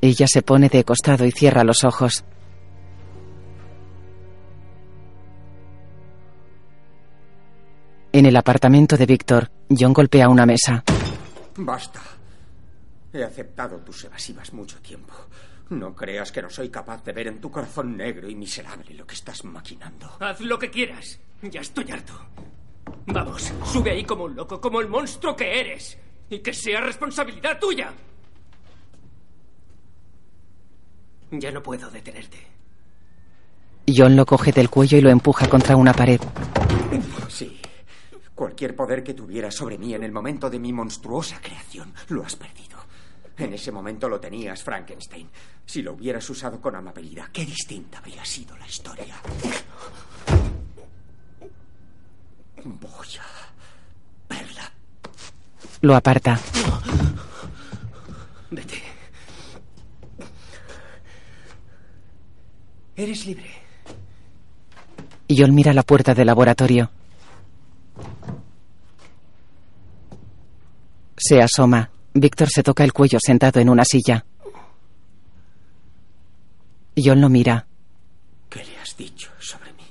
Ella 0.00 0.26
se 0.26 0.42
pone 0.42 0.68
de 0.68 0.82
costado 0.82 1.24
y 1.26 1.30
cierra 1.30 1.62
los 1.62 1.84
ojos. 1.84 2.24
En 8.10 8.26
el 8.26 8.36
apartamento 8.36 8.96
de 8.96 9.06
Víctor, 9.06 9.52
John 9.70 9.92
golpea 9.92 10.28
una 10.28 10.44
mesa. 10.44 10.82
Basta. 11.56 12.00
He 13.12 13.22
aceptado 13.22 13.76
tus 13.76 14.06
evasivas 14.06 14.52
mucho 14.52 14.80
tiempo. 14.80 15.14
No 15.70 15.94
creas 15.94 16.30
que 16.30 16.42
no 16.42 16.50
soy 16.50 16.68
capaz 16.68 17.02
de 17.04 17.12
ver 17.12 17.28
en 17.28 17.40
tu 17.40 17.50
corazón 17.50 17.96
negro 17.96 18.28
y 18.28 18.34
miserable 18.34 18.94
lo 18.94 19.06
que 19.06 19.14
estás 19.14 19.44
maquinando. 19.44 20.16
Haz 20.20 20.40
lo 20.40 20.58
que 20.58 20.70
quieras. 20.70 21.18
Ya 21.42 21.60
estoy 21.60 21.90
harto. 21.90 22.14
Vamos, 23.06 23.52
sube 23.64 23.90
ahí 23.90 24.04
como 24.04 24.24
un 24.24 24.36
loco, 24.36 24.60
como 24.60 24.80
el 24.80 24.88
monstruo 24.88 25.34
que 25.34 25.60
eres. 25.60 25.98
Y 26.28 26.38
que 26.40 26.52
sea 26.52 26.80
responsabilidad 26.80 27.58
tuya. 27.58 27.92
Ya 31.30 31.50
no 31.50 31.62
puedo 31.62 31.90
detenerte. 31.90 32.38
John 33.86 34.16
lo 34.16 34.24
coge 34.24 34.52
del 34.52 34.70
cuello 34.70 34.98
y 34.98 35.02
lo 35.02 35.10
empuja 35.10 35.48
contra 35.48 35.76
una 35.76 35.92
pared. 35.92 36.20
Sí. 37.28 37.60
Cualquier 38.34 38.74
poder 38.74 39.02
que 39.02 39.14
tuvieras 39.14 39.54
sobre 39.54 39.78
mí 39.78 39.94
en 39.94 40.02
el 40.02 40.12
momento 40.12 40.48
de 40.48 40.58
mi 40.58 40.72
monstruosa 40.72 41.40
creación, 41.40 41.92
lo 42.08 42.24
has 42.24 42.36
perdido. 42.36 42.78
En 43.36 43.52
ese 43.52 43.72
momento 43.72 44.08
lo 44.08 44.20
tenías, 44.20 44.62
Frankenstein. 44.62 45.28
Si 45.66 45.82
lo 45.82 45.94
hubieras 45.94 46.28
usado 46.30 46.60
con 46.60 46.76
amabilidad, 46.76 47.28
qué 47.32 47.44
distinta 47.44 47.98
habría 47.98 48.24
sido 48.24 48.56
la 48.56 48.66
historia. 48.66 49.16
Voy 52.64 53.08
a 53.20 54.34
verla. 54.34 54.72
Lo 55.80 55.96
aparta. 55.96 56.38
Vete. 58.50 58.82
Eres 62.96 63.26
libre. 63.26 63.50
John 65.28 65.54
mira 65.54 65.72
la 65.72 65.82
puerta 65.82 66.14
del 66.14 66.26
laboratorio. 66.28 66.90
Se 71.16 71.42
asoma. 71.42 71.90
Víctor 72.16 72.48
se 72.48 72.62
toca 72.62 72.84
el 72.84 72.92
cuello 72.92 73.18
sentado 73.20 73.58
en 73.58 73.68
una 73.68 73.84
silla. 73.84 74.24
John 76.96 77.20
lo 77.20 77.28
mira. 77.28 77.66
¿Qué 78.48 78.64
le 78.64 78.78
has 78.78 78.96
dicho 78.96 79.32
sobre 79.40 79.72
mí? 79.72 79.82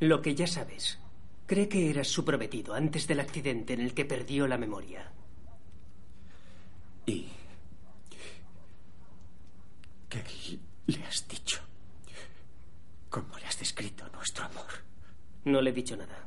Lo 0.00 0.22
que 0.22 0.36
ya 0.36 0.46
sabes. 0.46 1.00
Cree 1.46 1.68
que 1.68 1.90
eras 1.90 2.06
su 2.06 2.24
prometido 2.24 2.74
antes 2.74 3.08
del 3.08 3.18
accidente 3.18 3.72
en 3.72 3.80
el 3.80 3.92
que 3.92 4.04
perdió 4.04 4.46
la 4.46 4.56
memoria. 4.56 5.10
¿Y 7.06 7.26
qué 10.08 10.22
le 10.86 11.04
has 11.06 11.26
dicho? 11.26 11.60
¿Cómo 13.10 13.36
le 13.38 13.46
has 13.46 13.58
descrito 13.58 14.08
nuestro 14.10 14.44
amor? 14.44 14.84
No 15.44 15.60
le 15.60 15.70
he 15.70 15.72
dicho 15.72 15.96
nada. 15.96 16.24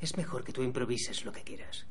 Es 0.00 0.16
mejor 0.16 0.42
que 0.42 0.52
tú 0.52 0.62
improvises 0.62 1.22
lo 1.26 1.32
que 1.32 1.42
quieras. 1.42 1.86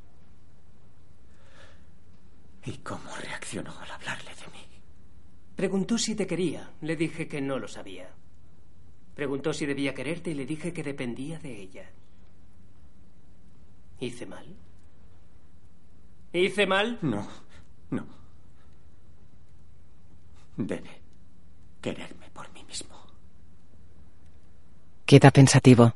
¿Y 2.70 2.78
cómo 2.84 3.10
reaccionó 3.16 3.72
al 3.80 3.90
hablarle 3.90 4.30
de 4.30 4.48
mí? 4.52 4.64
Preguntó 5.56 5.98
si 5.98 6.14
te 6.14 6.28
quería. 6.28 6.72
Le 6.82 6.96
dije 6.96 7.28
que 7.28 7.42
no 7.42 7.58
lo 7.58 7.68
sabía. 7.68 8.08
Preguntó 9.16 9.54
si 9.54 9.66
debía 9.66 9.96
quererte 9.96 10.30
y 10.30 10.34
le 10.36 10.46
dije 10.46 10.72
que 10.72 10.84
dependía 10.84 11.40
de 11.40 11.62
ella. 11.62 11.90
¿Hice 14.00 14.28
mal? 14.28 14.56
¿Hice 16.32 16.68
mal? 16.68 17.00
No, 17.02 17.28
no. 17.90 18.06
Debe 20.56 21.02
quererme 21.82 22.30
por 22.30 22.54
mí 22.54 22.64
mismo. 22.66 22.96
Queda 25.08 25.32
pensativo. 25.32 25.96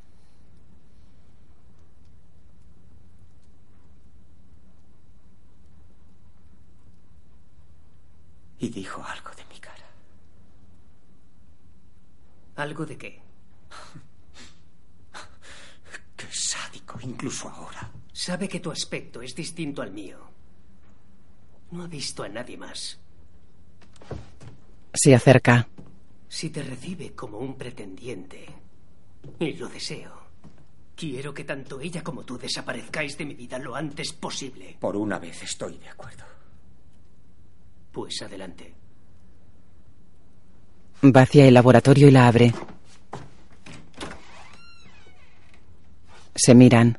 Y 8.64 8.70
dijo 8.70 9.04
algo 9.04 9.30
de 9.36 9.44
mi 9.54 9.60
cara. 9.60 9.86
¿Algo 12.56 12.86
de 12.86 12.98
qué? 12.98 13.22
Qué 16.16 16.28
sádico, 16.32 16.98
incluso 17.02 17.50
ahora. 17.50 17.92
Sabe 18.14 18.48
que 18.48 18.62
tu 18.62 18.72
aspecto 18.72 19.22
es 19.22 19.36
distinto 19.36 19.82
al 19.82 19.92
mío. 19.92 20.18
No 21.72 21.84
ha 21.84 21.88
visto 21.88 22.24
a 22.24 22.30
nadie 22.30 22.56
más. 22.56 22.98
Se 24.94 25.14
acerca. 25.14 25.68
Si 26.30 26.50
te 26.50 26.64
recibe 26.64 27.14
como 27.14 27.40
un 27.40 27.58
pretendiente, 27.58 28.48
y 29.40 29.56
lo 29.56 29.68
deseo, 29.68 30.30
quiero 30.96 31.34
que 31.34 31.44
tanto 31.44 31.82
ella 31.82 32.02
como 32.02 32.24
tú 32.24 32.38
desaparezcáis 32.38 33.18
de 33.18 33.26
mi 33.26 33.34
vida 33.34 33.60
lo 33.60 33.76
antes 33.76 34.14
posible. 34.14 34.78
Por 34.80 34.96
una 34.96 35.20
vez 35.20 35.44
estoy 35.44 35.80
de 35.80 35.90
acuerdo. 35.90 36.24
Pues 37.94 38.22
adelante. 38.22 38.74
Va 41.06 41.22
hacia 41.22 41.46
el 41.46 41.54
laboratorio 41.54 42.08
y 42.08 42.12
la 42.12 42.28
abre. 42.28 42.54
Se 46.36 46.56
miran. 46.56 46.98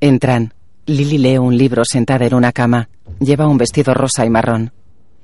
Entran. 0.00 0.52
Lily 0.86 1.18
lee 1.18 1.38
un 1.38 1.56
libro 1.56 1.84
sentada 1.84 2.26
en 2.26 2.34
una 2.34 2.52
cama. 2.52 2.88
Lleva 3.20 3.46
un 3.48 3.56
vestido 3.56 3.94
rosa 3.94 4.26
y 4.26 4.30
marrón. 4.30 4.72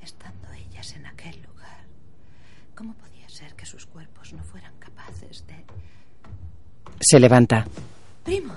Estando 0.01 0.47
ellas 0.53 0.93
en 0.93 1.05
aquel 1.05 1.35
lugar, 1.43 1.83
¿cómo 2.73 2.93
podía 2.93 3.27
ser 3.29 3.53
que 3.55 3.65
sus 3.65 3.85
cuerpos 3.85 4.33
no 4.33 4.43
fueran 4.43 4.73
capaces 4.79 5.45
de... 5.45 5.65
Se 6.99 7.19
levanta. 7.19 7.67
Primo, 8.23 8.53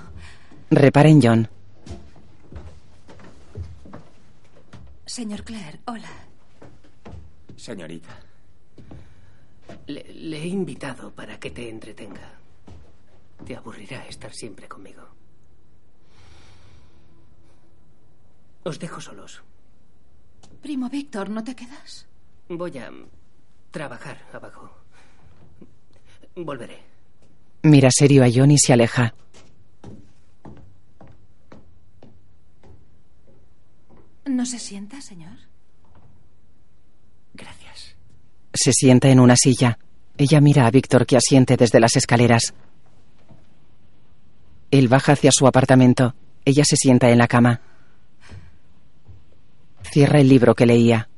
Repara 0.71 1.09
en 1.09 1.21
John. 1.21 1.49
señor 5.05 5.43
Clare, 5.43 5.79
hola. 5.85 6.09
Señorita. 7.65 8.15
Le, 9.87 10.03
le 10.13 10.37
he 10.37 10.45
invitado 10.45 11.09
para 11.09 11.39
que 11.39 11.49
te 11.49 11.67
entretenga. 11.67 12.29
Te 13.43 13.55
aburrirá 13.55 14.05
estar 14.05 14.31
siempre 14.31 14.67
conmigo. 14.67 15.01
Os 18.65 18.77
dejo 18.77 19.01
solos. 19.01 19.41
Primo 20.61 20.89
Víctor, 20.89 21.31
¿no 21.31 21.43
te 21.43 21.55
quedas? 21.55 22.05
Voy 22.49 22.77
a 22.77 22.91
trabajar 23.71 24.17
abajo. 24.31 24.69
Volveré. 26.35 26.83
Mira 27.63 27.89
serio 27.89 28.23
a 28.23 28.27
John 28.31 28.51
y 28.51 28.59
se 28.59 28.73
aleja. 28.73 29.15
¿No 34.25 34.45
se 34.45 34.59
sienta, 34.59 35.01
señor? 35.01 35.54
Gracias. 37.35 37.95
Se 38.53 38.71
sienta 38.71 39.09
en 39.09 39.19
una 39.19 39.35
silla. 39.35 39.77
Ella 40.17 40.39
mira 40.39 40.65
a 40.65 40.71
Víctor 40.71 41.05
que 41.05 41.17
asiente 41.17 41.57
desde 41.57 41.79
las 41.79 41.95
escaleras. 41.97 42.53
Él 44.71 44.87
baja 44.87 45.13
hacia 45.13 45.31
su 45.31 45.45
apartamento. 45.45 46.15
Ella 46.45 46.63
se 46.65 46.77
sienta 46.77 47.09
en 47.09 47.17
la 47.17 47.27
cama. 47.27 47.61
Cierra 49.91 50.19
el 50.19 50.29
libro 50.29 50.55
que 50.55 50.65
leía. 50.65 51.09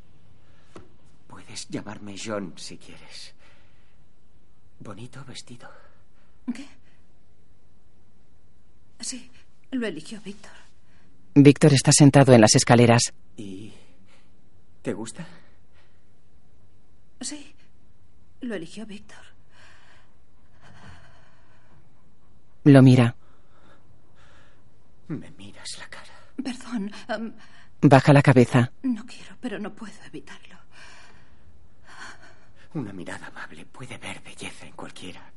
Puedes 1.28 1.68
llamarme 1.70 2.16
John 2.24 2.54
si 2.58 2.78
quieres. 2.78 3.34
Bonito 4.80 5.24
vestido. 5.26 5.70
¿Qué? 6.54 6.66
Sí, 9.00 9.30
lo 9.72 9.86
eligió 9.86 10.20
Víctor. 10.22 10.52
Víctor 11.36 11.74
está 11.74 11.92
sentado 11.92 12.34
en 12.34 12.42
las 12.42 12.56
escaleras. 12.56 13.14
¿Y 13.36 13.72
te 14.82 14.94
gusta? 14.94 15.28
Sí, 17.22 17.56
lo 18.42 18.56
eligió 18.56 18.86
Víctor. 18.86 19.18
Lo 22.64 22.82
mira. 22.82 23.16
Me 25.08 25.32
miras 25.32 25.78
la 25.80 25.88
cara. 25.88 26.14
Perdón. 26.44 26.92
em, 27.08 27.34
Baja 27.82 28.12
la 28.14 28.22
cabeza. 28.22 28.72
no 28.84 29.06
quiero, 29.06 29.36
pero 29.40 29.60
no 29.60 29.74
puedo 29.74 29.94
evitarlo. 30.06 30.58
Una 32.74 32.92
mirada 32.94 33.28
amable 33.28 33.66
puede 33.66 33.98
ver 33.98 34.22
belleza 34.22 34.66
en 34.66 34.74
cualquiera. 34.74 35.32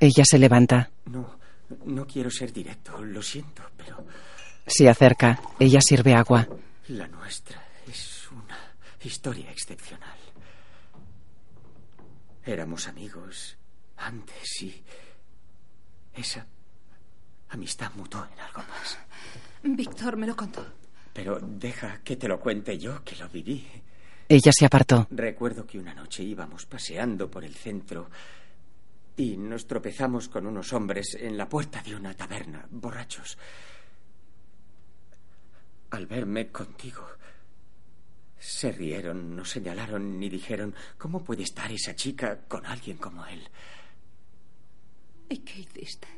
Ella 0.00 0.24
se 0.24 0.38
levanta. 0.38 0.90
No, 1.06 1.38
no 1.84 2.06
quiero 2.06 2.30
ser 2.30 2.52
directo, 2.52 3.00
lo 3.02 3.22
siento, 3.22 3.62
pero 3.76 4.04
Se 4.66 4.88
acerca. 4.88 5.38
Ella 5.58 5.80
sirve 5.80 6.14
agua. 6.14 6.48
la 6.88 7.06
nuestra 7.08 7.62
es 7.86 8.28
una 8.30 8.56
historia 9.02 9.50
excepcional. 9.50 10.18
Éramos 12.44 12.88
amigos 12.88 13.56
antes 13.96 14.62
y 14.62 14.82
esa 16.14 16.46
amistad 17.50 17.92
mutó 17.94 18.26
en 18.32 18.40
algo 18.40 18.62
más. 18.68 18.98
Víctor 19.62 20.16
me 20.16 20.26
lo 20.26 20.34
contó. 20.34 20.66
Pero 21.12 21.38
deja 21.40 22.02
que 22.02 22.16
te 22.16 22.26
lo 22.26 22.40
cuente 22.40 22.78
yo, 22.78 23.04
que 23.04 23.16
lo 23.16 23.28
viví. 23.28 23.66
Ella 24.28 24.50
se 24.52 24.64
apartó. 24.64 25.06
Recuerdo 25.10 25.66
que 25.66 25.78
una 25.78 25.94
noche 25.94 26.22
íbamos 26.22 26.66
paseando 26.66 27.30
por 27.30 27.44
el 27.44 27.54
centro 27.54 28.08
y 29.16 29.36
nos 29.36 29.66
tropezamos 29.66 30.28
con 30.28 30.46
unos 30.46 30.72
hombres 30.72 31.16
en 31.20 31.36
la 31.36 31.48
puerta 31.48 31.82
de 31.82 31.94
una 31.94 32.14
taberna, 32.14 32.66
borrachos. 32.70 33.36
Al 35.90 36.06
verme 36.06 36.50
contigo, 36.50 37.06
se 38.42 38.72
rieron, 38.72 39.36
no 39.36 39.44
señalaron 39.44 40.18
ni 40.18 40.28
dijeron, 40.28 40.74
¿cómo 40.98 41.22
puede 41.22 41.44
estar 41.44 41.70
esa 41.70 41.94
chica 41.94 42.40
con 42.48 42.66
alguien 42.66 42.96
como 42.96 43.24
él? 43.24 43.48
¿Y 45.28 45.38
qué 45.38 45.60
hiciste? 45.60 46.08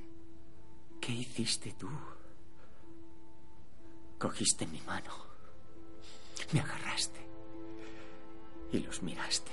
¿Qué 1.02 1.12
hiciste 1.12 1.74
tú? 1.78 1.90
Cogiste 4.18 4.66
mi 4.66 4.80
mano, 4.80 5.12
me 6.52 6.60
agarraste 6.60 7.20
y 8.72 8.78
los 8.78 9.02
miraste. 9.02 9.52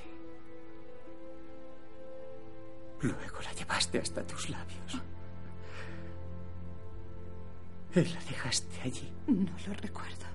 Luego 3.02 3.42
la 3.42 3.52
llevaste 3.52 4.00
hasta 4.00 4.26
tus 4.26 4.50
labios. 4.50 5.02
Y 7.96 8.06
la 8.06 8.24
dejaste 8.24 8.82
allí. 8.82 9.12
No 9.28 9.52
lo 9.68 9.74
recuerdo. 9.74 10.26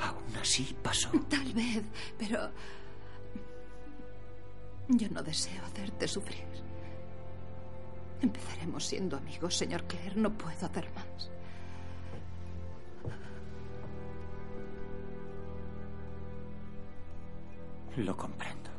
Aún 0.00 0.36
así 0.40 0.76
pasó. 0.82 1.10
Tal 1.28 1.52
vez, 1.52 1.82
pero... 2.18 2.50
Yo 4.88 5.08
no 5.10 5.22
deseo 5.22 5.64
hacerte 5.64 6.06
sufrir. 6.06 6.44
Empezaremos 8.20 8.84
siendo 8.84 9.16
amigos, 9.16 9.56
señor 9.56 9.84
Clare. 9.84 10.14
No 10.16 10.32
puedo 10.32 10.64
hacer 10.64 10.88
más. 10.94 11.30
Lo 17.96 18.16
comprendo. 18.16 18.70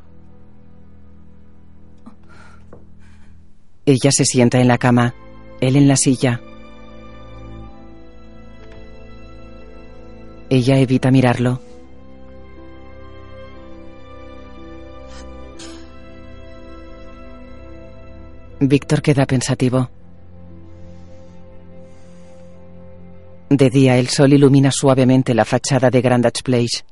Ella 3.86 4.12
se 4.12 4.26
sienta 4.26 4.60
en 4.60 4.68
la 4.68 4.78
cama. 4.78 5.14
Él 5.60 5.76
en 5.76 5.88
la 5.88 5.96
silla. 5.96 6.42
Ella 10.50 10.78
evita 10.78 11.12
mirarlo. 11.12 11.60
Víctor 18.60 19.02
queda 19.02 19.26
pensativo. 19.26 19.90
De 23.50 23.70
día 23.70 23.98
el 23.98 24.08
sol 24.08 24.34
ilumina 24.34 24.72
suavemente 24.72 25.34
la 25.34 25.46
fachada 25.46 25.90
de 25.90 26.02
Grandage 26.02 26.42
Place. 26.44 26.84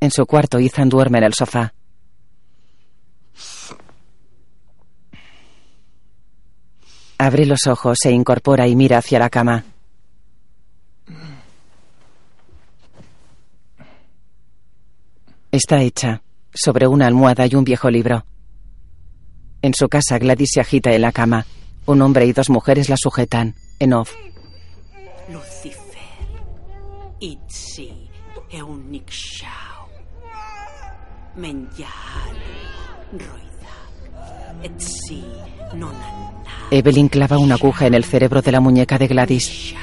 En 0.00 0.10
su 0.10 0.24
cuarto, 0.26 0.58
Ethan 0.58 0.88
duerme 0.88 1.18
en 1.18 1.24
el 1.24 1.34
sofá. 1.34 1.72
Abre 7.18 7.46
los 7.46 7.66
ojos, 7.66 7.98
se 8.00 8.12
incorpora 8.12 8.68
y 8.68 8.76
mira 8.76 8.98
hacia 8.98 9.18
la 9.18 9.28
cama. 9.28 9.64
Está 15.50 15.80
hecha. 15.80 16.22
Sobre 16.52 16.86
una 16.86 17.06
almohada 17.06 17.46
y 17.46 17.54
un 17.54 17.64
viejo 17.64 17.90
libro. 17.90 18.24
En 19.62 19.74
su 19.74 19.88
casa, 19.88 20.18
Gladys 20.18 20.50
se 20.54 20.60
agita 20.60 20.92
en 20.92 21.02
la 21.02 21.12
cama. 21.12 21.46
Un 21.86 22.02
hombre 22.02 22.26
y 22.26 22.32
dos 22.32 22.50
mujeres 22.50 22.88
la 22.88 22.96
sujetan. 22.96 23.54
En 23.78 23.94
off. 23.94 24.12
Lucifer, 25.30 25.98
Itzi, 27.20 28.08
Eunic 28.50 29.10
Shao, 29.10 29.88
Menjal, 31.36 31.88
Roidak, 33.12 34.64
Etzi, 34.64 35.24
Nonan, 35.74 36.44
Evelyn 36.70 37.08
clava 37.08 37.38
una 37.38 37.54
aguja 37.54 37.86
en 37.86 37.94
el 37.94 38.04
cerebro 38.04 38.42
de 38.42 38.52
la 38.52 38.60
muñeca 38.60 38.98
de 38.98 39.06
Gladys. 39.06 39.74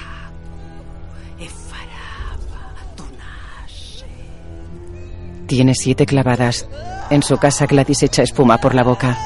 Tiene 5.48 5.76
siete 5.76 6.06
clavadas. 6.06 6.68
En 7.10 7.22
su 7.22 7.38
casa, 7.38 7.66
Gladys 7.66 8.04
echa 8.04 8.24
espuma 8.24 8.58
por 8.58 8.74
la 8.74 8.84
boca. 8.84 9.18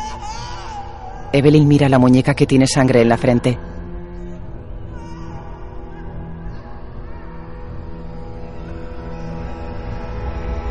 Evelyn 1.32 1.68
mira 1.68 1.88
a 1.88 1.90
la 1.90 2.00
muñeca 2.00 2.34
que 2.34 2.46
tiene 2.46 2.68
sangre 2.68 3.02
en 3.02 3.10
la 3.10 3.18
frente. 3.18 3.58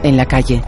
En 0.02 0.16
la 0.16 0.26
calle, 0.26 0.62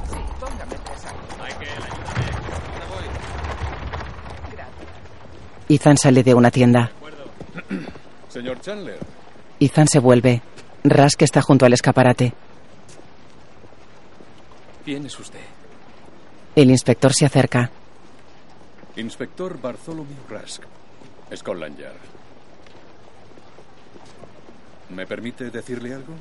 Ethan 5.69 5.97
sale 5.97 6.25
de 6.25 6.35
una 6.35 6.51
tienda. 6.51 6.91
Señor 8.29 8.61
Chandler, 8.61 8.99
Ethan 9.61 9.87
se 9.87 10.01
vuelve. 10.01 10.43
Rask 10.83 11.23
está 11.23 11.43
junto 11.43 11.65
al 11.65 11.73
escaparate. 11.73 12.33
¿Quién 14.91 15.07
es 15.07 15.21
usted? 15.21 15.39
El 16.57 16.69
inspector 16.69 17.15
se 17.15 17.25
acerca. 17.25 17.71
Inspector 18.97 19.61
Bartholomew 19.61 20.27
Rask, 20.29 20.65
Scotland 21.33 21.79
Yard. 21.79 22.01
¿Me 24.89 25.07
permite 25.07 25.51
decirle 25.51 25.95
algo? 25.95 26.15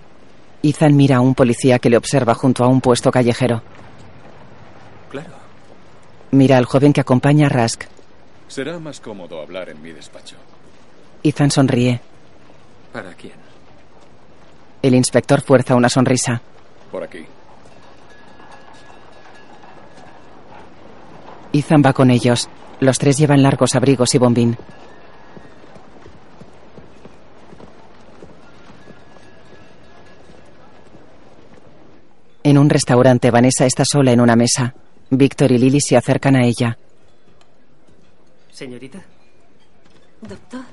Ethan 0.61 0.95
mira 0.95 1.15
a 1.15 1.21
un 1.21 1.33
policía 1.33 1.79
que 1.79 1.89
le 1.89 1.97
observa 1.97 2.35
junto 2.35 2.63
a 2.63 2.67
un 2.67 2.79
puesto 2.79 3.09
callejero. 3.09 3.63
Claro. 5.09 5.33
Mira 6.29 6.59
al 6.59 6.65
joven 6.65 6.93
que 6.93 7.01
acompaña 7.01 7.47
a 7.47 7.49
Rask. 7.49 7.85
Será 8.49 8.77
más 8.77 8.99
cómodo 8.99 9.41
hablar 9.41 9.69
en 9.69 9.81
mi 9.81 9.93
despacho. 9.93 10.35
Ethan 11.23 11.49
sonríe. 11.49 12.01
¿Para 12.93 13.15
quién? 13.15 13.33
El 14.83 14.93
inspector 14.93 15.41
fuerza 15.41 15.73
una 15.73 15.89
sonrisa. 15.89 16.39
Por 16.91 17.03
aquí. 17.03 17.25
Ethan 21.53 21.81
va 21.85 21.93
con 21.93 22.11
ellos. 22.11 22.49
Los 22.79 22.99
tres 22.99 23.17
llevan 23.17 23.43
largos 23.43 23.75
abrigos 23.75 24.13
y 24.15 24.17
bombín. 24.17 24.57
En 32.43 32.57
un 32.57 32.69
restaurante, 32.69 33.31
Vanessa 33.31 33.65
está 33.65 33.85
sola 33.85 34.11
en 34.11 34.21
una 34.21 34.35
mesa. 34.35 34.73
Víctor 35.09 35.51
y 35.51 35.57
Lily 35.57 35.81
se 35.81 35.97
acercan 35.97 36.35
a 36.35 36.45
ella. 36.45 36.77
Señorita, 38.51 39.01
Doctor, 40.21 40.65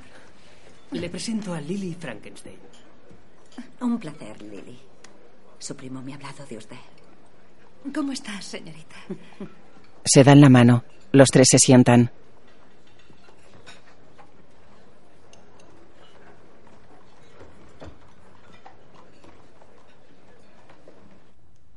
le 0.93 1.09
presento 1.09 1.55
a 1.55 1.61
Lily 1.61 1.95
Frankenstein. 1.95 2.59
un 3.81 3.99
placer, 3.99 4.43
Lily. 4.43 4.79
Su 5.59 5.77
primo 5.77 6.03
me 6.03 6.13
ha 6.13 6.17
hablado 6.17 6.45
de 6.47 6.57
usted. 6.57 6.77
¿Cómo 7.95 8.13
estás, 8.13 8.45
señorita? 8.45 8.97
Se 10.07 10.23
dan 10.23 10.41
la 10.41 10.49
mano. 10.49 10.85
Los 11.11 11.29
tres 11.31 11.49
se 11.51 11.59
sientan. 11.59 12.13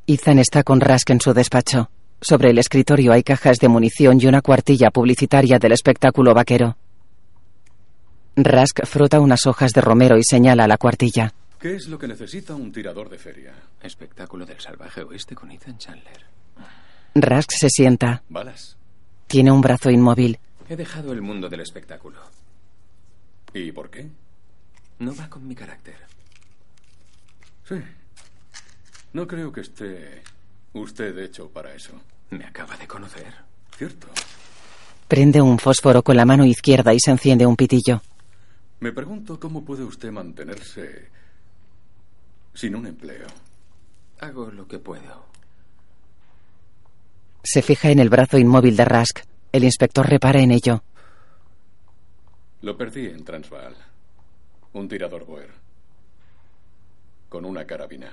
Ethan 0.05 0.39
está 0.39 0.63
con 0.63 0.79
Rask 0.79 1.09
en 1.09 1.21
su 1.21 1.33
despacho. 1.33 1.89
Sobre 2.21 2.51
el 2.51 2.59
escritorio 2.59 3.13
hay 3.13 3.23
cajas 3.23 3.57
de 3.57 3.67
munición 3.67 4.19
y 4.21 4.27
una 4.27 4.41
cuartilla 4.41 4.91
publicitaria 4.91 5.57
del 5.57 5.71
espectáculo 5.71 6.33
vaquero. 6.33 6.77
Rask 8.35 8.85
frota 8.85 9.19
unas 9.19 9.47
hojas 9.47 9.71
de 9.71 9.81
romero 9.81 10.17
y 10.17 10.23
señala 10.23 10.65
a 10.65 10.67
la 10.67 10.77
cuartilla. 10.77 11.33
¿Qué 11.59 11.75
es 11.75 11.87
lo 11.87 11.97
que 11.97 12.07
necesita 12.07 12.53
un 12.53 12.71
tirador 12.71 13.09
de 13.09 13.17
feria? 13.17 13.53
Espectáculo 13.81 14.45
del 14.45 14.59
salvaje 14.59 15.01
oeste 15.01 15.35
con 15.35 15.51
Ethan 15.51 15.77
Chandler. 15.77 16.38
Rask 17.15 17.51
se 17.51 17.69
sienta. 17.69 18.23
Balas. 18.29 18.77
Tiene 19.27 19.51
un 19.51 19.61
brazo 19.61 19.89
inmóvil. 19.89 20.39
He 20.67 20.75
dejado 20.75 21.11
el 21.13 21.21
mundo 21.21 21.49
del 21.49 21.61
espectáculo. 21.61 22.19
¿Y 23.53 23.71
por 23.71 23.89
qué? 23.89 24.07
No 24.99 25.15
va 25.15 25.29
con 25.29 25.47
mi 25.47 25.55
carácter. 25.55 25.95
Sí. 27.67 27.75
No 29.13 29.27
creo 29.27 29.51
que 29.51 29.61
esté 29.61 30.21
usted 30.73 31.17
hecho 31.17 31.49
para 31.49 31.73
eso. 31.73 31.93
Me 32.29 32.45
acaba 32.45 32.77
de 32.77 32.87
conocer. 32.87 33.33
Cierto. 33.75 34.07
Prende 35.07 35.41
un 35.41 35.57
fósforo 35.57 36.03
con 36.03 36.15
la 36.15 36.25
mano 36.25 36.45
izquierda 36.45 36.93
y 36.93 36.99
se 36.99 37.11
enciende 37.11 37.45
un 37.45 37.55
pitillo. 37.55 38.01
Me 38.79 38.91
pregunto 38.91 39.39
cómo 39.39 39.65
puede 39.65 39.83
usted 39.83 40.11
mantenerse 40.11 41.09
sin 42.53 42.75
un 42.75 42.85
empleo. 42.85 43.27
Hago 44.19 44.51
lo 44.51 44.67
que 44.67 44.79
puedo. 44.79 45.25
Se 47.43 47.61
fija 47.61 47.89
en 47.89 47.99
el 47.99 48.09
brazo 48.09 48.37
inmóvil 48.37 48.75
de 48.75 48.85
Rask. 48.85 49.19
El 49.51 49.63
inspector 49.63 50.07
repara 50.07 50.41
en 50.41 50.51
ello. 50.51 50.83
Lo 52.61 52.77
perdí 52.77 53.07
en 53.07 53.23
Transvaal. 53.23 53.75
Un 54.73 54.87
tirador 54.89 55.25
Boer. 55.25 55.51
Con 57.29 57.45
una 57.45 57.65
carabina. 57.65 58.11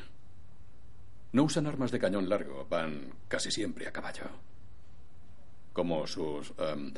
No 1.32 1.42
usan 1.42 1.66
armas 1.66 1.90
de 1.90 1.98
cañón 1.98 2.28
largo, 2.28 2.66
van 2.70 3.12
casi 3.28 3.50
siempre 3.50 3.86
a 3.86 3.92
caballo. 3.92 4.24
Como 5.72 6.06
sus 6.06 6.52
em, 6.58 6.94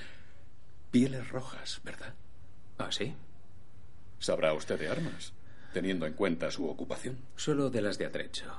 pieles 0.90 1.28
rojas, 1.30 1.80
¿verdad? 1.82 2.14
¿Ah, 2.76 2.92
sí? 2.92 3.14
¿Sabrá 4.18 4.52
usted 4.52 4.78
de 4.78 4.88
armas, 4.88 5.32
teniendo 5.72 6.06
en 6.06 6.12
cuenta 6.12 6.50
su 6.50 6.68
ocupación? 6.68 7.18
Solo 7.36 7.70
de 7.70 7.80
las 7.80 7.98
de 7.98 8.06
atrecho. 8.06 8.52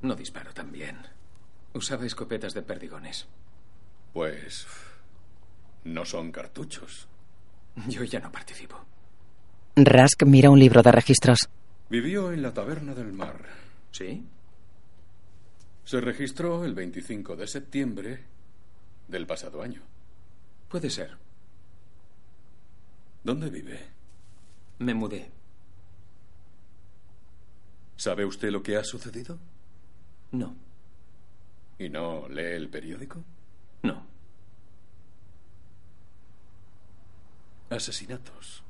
No 0.00 0.14
disparo 0.14 0.54
tan 0.54 0.70
bien. 0.70 0.96
Usaba 1.74 2.06
escopetas 2.06 2.54
de 2.54 2.62
perdigones. 2.62 3.26
Pues 4.12 4.66
no 5.84 6.04
son 6.04 6.32
cartuchos. 6.32 7.06
Yo 7.88 8.04
ya 8.04 8.20
no 8.20 8.32
participo. 8.32 8.76
Rask 9.76 10.24
mira 10.24 10.50
un 10.50 10.58
libro 10.58 10.82
de 10.82 10.92
registros. 10.92 11.48
Vivió 11.88 12.32
en 12.32 12.42
la 12.42 12.52
taberna 12.52 12.94
del 12.94 13.12
mar. 13.12 13.44
¿Sí? 13.92 14.26
Se 15.84 16.00
registró 16.00 16.64
el 16.64 16.74
25 16.74 17.36
de 17.36 17.46
septiembre 17.46 18.24
del 19.08 19.26
pasado 19.26 19.62
año. 19.62 19.82
Puede 20.68 20.90
ser. 20.90 21.16
¿Dónde 23.24 23.50
vive? 23.50 23.80
Me 24.78 24.94
mudé. 24.94 25.30
¿Sabe 27.96 28.24
usted 28.24 28.50
lo 28.50 28.62
que 28.62 28.76
ha 28.76 28.84
sucedido? 28.84 29.38
No. 30.32 30.54
¿Y 31.80 31.88
no 31.88 32.28
lee 32.28 32.56
el 32.56 32.68
periódico? 32.68 33.24
No. 33.82 34.04
Asesinatos. 37.70 38.62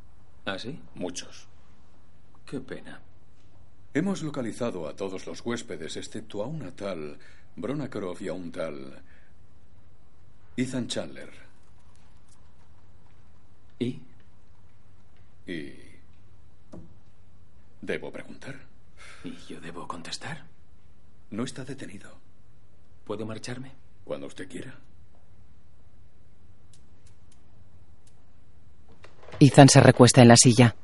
¿Ah, 0.44 0.56
sí? 0.60 0.80
Muchos. 0.94 1.48
Qué 2.46 2.60
pena. 2.60 3.00
Hemos 3.94 4.22
localizado 4.22 4.86
a 4.86 4.94
todos 4.94 5.26
los 5.26 5.44
huéspedes, 5.44 5.96
excepto 5.96 6.44
a 6.44 6.46
una 6.46 6.70
tal 6.70 7.18
Bronakrov 7.56 8.22
y 8.22 8.28
a 8.28 8.32
un 8.32 8.52
tal 8.52 9.02
Ethan 10.56 10.86
Chandler. 10.86 11.32
¿Y? 13.80 14.00
Y... 15.48 15.72
¿Debo 17.82 18.12
preguntar? 18.12 18.54
¿Y 19.24 19.34
yo 19.48 19.60
debo 19.60 19.88
contestar? 19.88 20.44
No 21.32 21.42
está 21.42 21.64
detenido. 21.64 22.29
¿Puedo 23.10 23.26
marcharme? 23.26 23.72
Cuando 24.04 24.28
usted 24.28 24.48
quiera. 24.48 24.72
Ethan 29.40 29.68
se 29.68 29.80
recuesta 29.80 30.22
en 30.22 30.28
la 30.28 30.36
silla. 30.36 30.76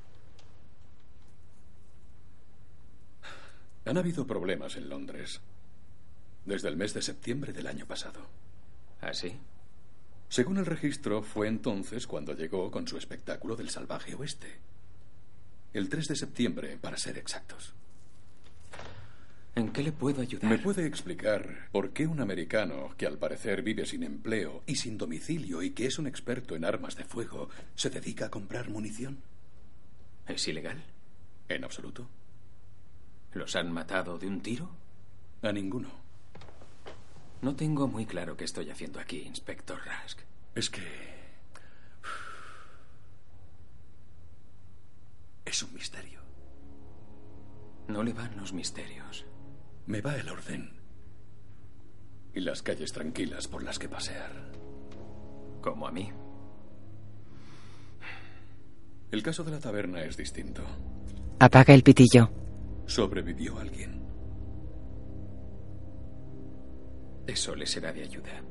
Han 3.85 3.97
habido 3.97 4.27
problemas 4.27 4.75
en 4.75 4.89
Londres 4.89 5.41
desde 6.45 6.67
el 6.67 6.77
mes 6.77 6.95
de 6.95 7.03
septiembre 7.03 7.53
del 7.53 7.69
año 7.69 7.87
pasado. 7.87 8.19
¿Ah, 9.01 9.15
sí? 9.15 9.39
Según 10.29 10.59
el 10.59 10.67
registro, 10.67 11.23
fue 11.23 11.47
entonces 11.47 12.09
cuando 12.09 12.33
llegó 12.33 12.73
con 12.73 12.89
su 12.89 12.99
espectáculo 12.99 13.55
del 13.55 13.71
salvaje 13.71 14.17
oeste. 14.17 14.53
El 15.73 15.89
3 15.89 16.09
de 16.09 16.17
septiembre, 16.17 16.77
para 16.77 16.97
ser 16.97 17.19
exactos. 17.19 17.73
¿En 19.57 19.73
qué 19.73 19.83
le 19.83 19.91
puedo 19.91 20.21
ayudar? 20.21 20.51
¿Me 20.51 20.59
puede 20.59 20.87
explicar 20.87 21.71
por 21.73 21.95
qué 21.95 22.07
un 22.07 22.21
americano 22.21 22.95
que 22.99 23.07
al 23.07 23.17
parecer 23.17 23.63
vive 23.63 23.87
sin 23.87 24.03
empleo 24.03 24.63
y 24.67 24.77
sin 24.77 24.99
domicilio 24.99 25.63
y 25.63 25.71
que 25.71 25.87
es 25.87 25.99
un 25.99 26.07
experto 26.07 26.55
en 26.55 26.65
armas 26.67 26.95
de 26.95 27.05
fuego 27.05 27.49
se 27.75 27.89
dedica 27.89 28.27
a 28.27 28.31
comprar 28.31 28.69
munición? 28.69 29.23
¿Es 30.29 30.47
ilegal? 30.47 30.85
En 31.49 31.65
absoluto. 31.65 32.07
¿Los 33.33 33.57
han 33.57 33.73
matado 33.73 34.19
de 34.19 34.27
un 34.27 34.43
tiro? 34.43 34.77
A 35.41 35.51
ninguno. 35.53 35.89
No 37.41 37.57
tengo 37.57 37.89
muy 37.89 38.05
claro 38.05 38.37
qué 38.37 38.45
estoy 38.45 38.69
haciendo 38.69 39.01
aquí, 39.01 39.23
inspector 39.23 39.81
Rask. 39.83 40.21
Es 40.55 40.69
que... 40.69 40.83
Es 45.47 45.63
un 45.63 45.73
misterio. 45.73 46.21
No 47.89 48.03
le 48.03 48.13
van 48.13 48.37
los 48.37 48.53
misterios. 48.53 49.25
Me 49.87 50.01
va 50.01 50.17
el 50.17 50.29
orden. 50.29 50.71
Y 52.35 52.41
las 52.41 52.63
calles 52.63 52.93
tranquilas 52.93 53.47
por 53.47 53.63
las 53.63 53.79
que 53.79 53.89
pasear. 53.89 54.33
Como 55.61 55.87
a 55.87 55.93
mí. 55.93 56.11
El 59.13 59.23
caso 59.23 59.45
de 59.45 59.53
la 59.53 59.61
taberna 59.61 60.03
es 60.03 60.17
distinto. 60.17 60.63
Apaga 61.39 61.73
el 61.73 61.83
pitillo. 61.83 62.31
¿Sobrevivió 62.87 63.59
alguien? 63.59 64.05
Eso 67.27 67.55
le 67.55 67.67
será 67.67 67.93
de 67.93 68.03
ayuda. 68.03 68.43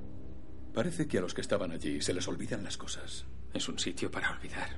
Parece 0.73 1.07
que 1.07 1.17
a 1.17 1.21
los 1.21 1.33
que 1.33 1.41
estaban 1.41 1.71
allí 1.71 2.01
se 2.01 2.13
les 2.13 2.27
olvidan 2.27 2.63
las 2.63 2.77
cosas. 2.77 3.25
Es 3.53 3.67
un 3.69 3.79
sitio 3.79 4.09
para 4.09 4.31
olvidar. 4.31 4.69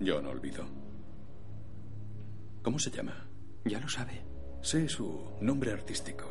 Yo 0.00 0.20
no 0.20 0.30
olvido. 0.30 0.64
¿Cómo 2.62 2.78
se 2.78 2.90
llama? 2.90 3.26
Ya 3.64 3.80
lo 3.80 3.88
sabe. 3.88 4.27
Sé 4.62 4.88
su 4.88 5.20
nombre 5.40 5.72
artístico. 5.72 6.26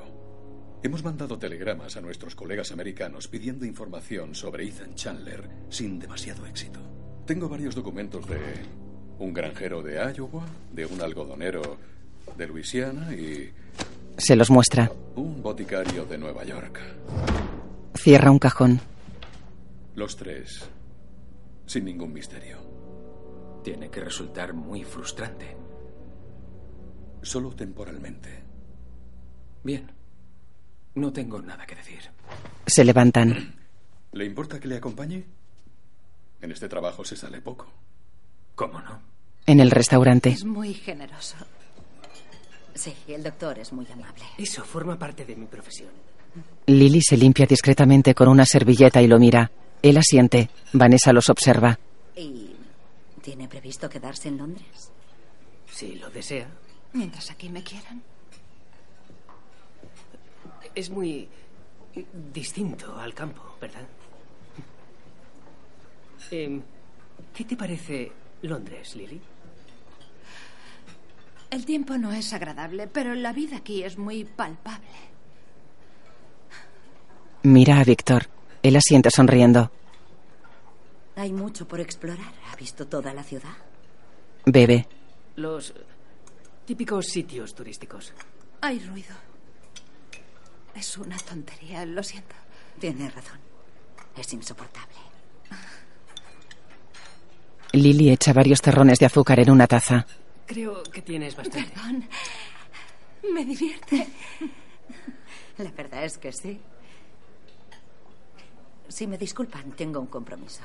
Hemos 0.84 1.04
mandado 1.04 1.38
telegramas 1.40 1.98
a 1.98 2.02
nuestros 2.02 2.36
colegas 2.36 2.72
americanos 2.72 3.28
pidiendo 3.28 3.66
información 3.66 4.36
sobre 4.36 4.68
Ethan 4.68 4.96
Chandler 4.96 5.50
sin 5.70 6.00
demasiado 6.00 6.46
éxito. 6.46 6.80
Tengo 7.26 7.50
varios 7.50 7.76
documentos 7.76 8.28
de 8.28 8.38
un 9.20 9.34
granjero 9.34 9.82
de 9.82 9.96
Iowa, 10.16 10.46
de 10.72 10.86
un 10.86 11.02
algodonero 11.02 11.78
de 12.38 12.48
Luisiana 12.48 13.14
y 13.14 13.52
Se 14.18 14.36
los 14.36 14.50
muestra. 14.50 14.92
un 15.16 15.42
boticario 15.42 16.06
de 16.06 16.18
Nueva 16.18 16.44
York. 16.44 16.80
Cierra 17.96 18.30
un 18.32 18.40
cajón. 18.40 18.80
Los 19.96 20.16
tres, 20.16 20.64
sin 21.66 21.86
ningún 21.86 22.14
misterio. 22.14 22.60
Tiene 23.64 23.90
que 23.90 24.02
resultar 24.02 24.54
muy 24.54 24.84
frustrante. 24.84 25.58
Solo 27.28 27.52
temporalmente. 27.52 28.30
Bien. 29.62 29.92
No 30.96 31.12
tengo 31.12 31.42
nada 31.42 31.66
que 31.66 31.76
decir. 31.76 32.00
Se 32.66 32.86
levantan. 32.86 33.54
¿Le 34.14 34.24
importa 34.24 34.62
que 34.62 34.70
le 34.70 34.78
acompañe? 34.78 35.26
En 36.42 36.54
este 36.54 36.70
trabajo 36.70 37.04
se 37.04 37.18
sale 37.18 37.42
poco. 37.42 37.68
¿Cómo 38.56 38.80
no? 38.80 39.02
En 39.46 39.60
el 39.60 39.72
restaurante. 39.72 40.30
Es 40.30 40.46
muy 40.46 40.74
generoso. 40.74 41.36
Sí, 42.74 42.94
el 43.10 43.24
doctor 43.24 43.60
es 43.60 43.74
muy 43.74 43.86
amable. 43.92 44.24
Eso 44.38 44.64
forma 44.64 44.98
parte 44.98 45.26
de 45.26 45.36
mi 45.36 45.48
profesión. 45.48 45.90
Lily 46.68 47.02
se 47.02 47.18
limpia 47.18 47.46
discretamente 47.46 48.16
con 48.16 48.30
una 48.30 48.46
servilleta 48.46 49.02
y 49.02 49.08
lo 49.08 49.20
mira. 49.20 49.52
Él 49.82 49.98
asiente. 49.98 50.50
Vanessa 50.72 51.12
los 51.12 51.30
observa. 51.30 51.78
¿Y 52.16 52.52
tiene 53.22 53.50
previsto 53.50 53.90
quedarse 53.90 54.30
en 54.30 54.38
Londres? 54.38 54.92
Si 55.70 55.96
lo 55.96 56.10
desea. 56.10 56.48
Mientras 56.98 57.30
aquí 57.30 57.48
me 57.48 57.62
quieran. 57.62 58.02
Es 60.74 60.90
muy 60.90 61.30
distinto 62.34 62.98
al 63.00 63.14
campo, 63.14 63.56
¿verdad? 63.62 63.88
Em, 66.32 66.60
¿Qué 67.36 67.44
te 67.46 67.56
parece 67.56 68.12
Londres, 68.42 68.96
Lily? 68.96 69.22
El 71.52 71.66
tiempo 71.66 72.00
no 72.00 72.12
es 72.12 72.34
agradable, 72.34 72.88
pero 72.88 73.14
la 73.14 73.32
vida 73.32 73.58
aquí 73.58 73.84
es 73.84 74.00
muy 74.00 74.26
palpable. 74.26 74.88
Mira 77.44 77.80
a 77.80 77.84
Víctor. 77.84 78.24
Él 78.64 78.76
asiente 78.76 79.12
sonriendo. 79.12 79.72
Hay 81.16 81.32
mucho 81.32 81.68
por 81.68 81.80
explorar. 81.80 82.34
¿Ha 82.52 82.56
visto 82.56 82.88
toda 82.88 83.14
la 83.14 83.24
ciudad? 83.24 83.56
Bebe. 84.46 84.88
Los 85.36 85.76
típicos 86.68 87.06
sitios 87.06 87.56
turísticos. 87.56 88.14
Hay 88.60 88.80
ruido. 88.80 89.16
Es 90.76 90.98
una 90.98 91.18
tontería, 91.18 91.86
lo 91.86 92.04
siento. 92.04 92.36
Tiene 92.78 93.10
razón. 93.10 93.40
Es 94.18 94.34
insoportable. 94.34 94.98
Lily 97.72 98.12
echa 98.12 98.34
varios 98.34 98.62
terrones 98.62 99.00
de 99.00 99.06
azúcar 99.06 99.40
en 99.40 99.50
una 99.50 99.66
taza. 99.66 100.06
Creo 100.46 100.84
que 100.84 101.02
tienes 101.02 101.38
bastante. 101.38 101.72
Perdón. 101.72 102.08
Me 103.34 103.46
divierte. 103.46 104.08
La 105.60 105.72
verdad 105.72 106.04
es 106.04 106.18
que 106.18 106.34
sí. 106.34 106.60
Si 108.90 109.08
me 109.08 109.18
disculpan, 109.18 109.72
tengo 109.72 110.02
un 110.02 110.08
compromiso. 110.08 110.64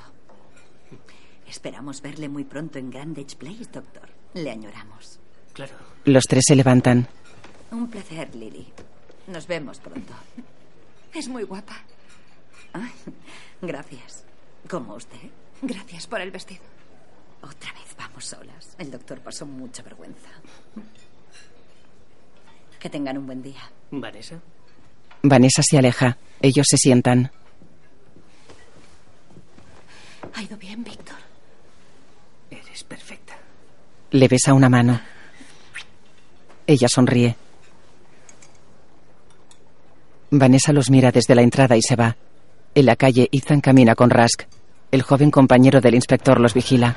Esperamos 1.47 2.03
verle 2.03 2.29
muy 2.29 2.45
pronto 2.45 2.81
en 2.81 2.91
Grandage 2.91 3.37
Place, 3.37 3.71
doctor. 3.73 4.09
Le 4.35 4.51
añoramos. 4.51 5.22
Claro. 5.53 5.73
Los 6.05 6.25
tres 6.25 6.45
se 6.47 6.57
levantan. 6.57 7.09
Un 7.71 7.89
placer, 7.89 8.35
Lily. 8.35 8.67
Nos 9.29 9.47
vemos 9.47 9.79
pronto. 9.79 10.13
Es 11.15 11.29
muy 11.29 11.43
guapa. 11.45 11.77
Ay, 12.73 12.91
gracias. 13.61 14.25
¿Cómo 14.69 14.95
usted? 14.95 15.19
Gracias 15.61 16.07
por 16.07 16.21
el 16.21 16.31
vestido. 16.31 16.63
Otra 17.43 17.73
vez 17.73 17.95
vamos 17.99 18.25
solas. 18.25 18.75
El 18.79 18.91
doctor 18.91 19.21
pasó 19.21 19.47
mucha 19.47 19.83
vergüenza. 19.83 20.29
Que 22.79 22.91
tengan 22.91 23.19
un 23.19 23.27
buen 23.27 23.43
día. 23.43 23.61
¿Vanessa? 23.91 24.41
Vanessa 25.23 25.63
se 25.63 25.79
aleja. 25.79 26.17
Ellos 26.41 26.67
se 26.69 26.79
sientan. 26.79 27.31
Ha 30.35 30.43
ido 30.43 30.57
bien, 30.57 30.83
Víctor. 30.83 31.17
Eres 32.51 32.83
perfecta. 32.85 33.37
Le 34.11 34.29
besa 34.29 34.55
una 34.55 34.69
mano. 34.69 35.01
Ella 36.73 36.89
sonríe. 36.89 37.37
Vanessa 40.31 40.73
los 40.73 40.89
mira 40.89 41.13
desde 41.13 41.35
la 41.35 41.43
entrada 41.43 41.77
y 41.77 41.83
se 41.83 41.97
va. 41.97 42.17
En 42.75 42.87
la 42.87 42.97
calle, 42.97 43.29
Ethan 43.31 43.61
camina 43.61 43.95
con 43.95 44.09
Rask. 44.09 44.45
El 44.91 45.03
joven 45.03 45.31
compañero 45.31 45.83
del 45.83 45.95
inspector 45.95 46.41
los 46.41 46.55
vigila. 46.55 46.97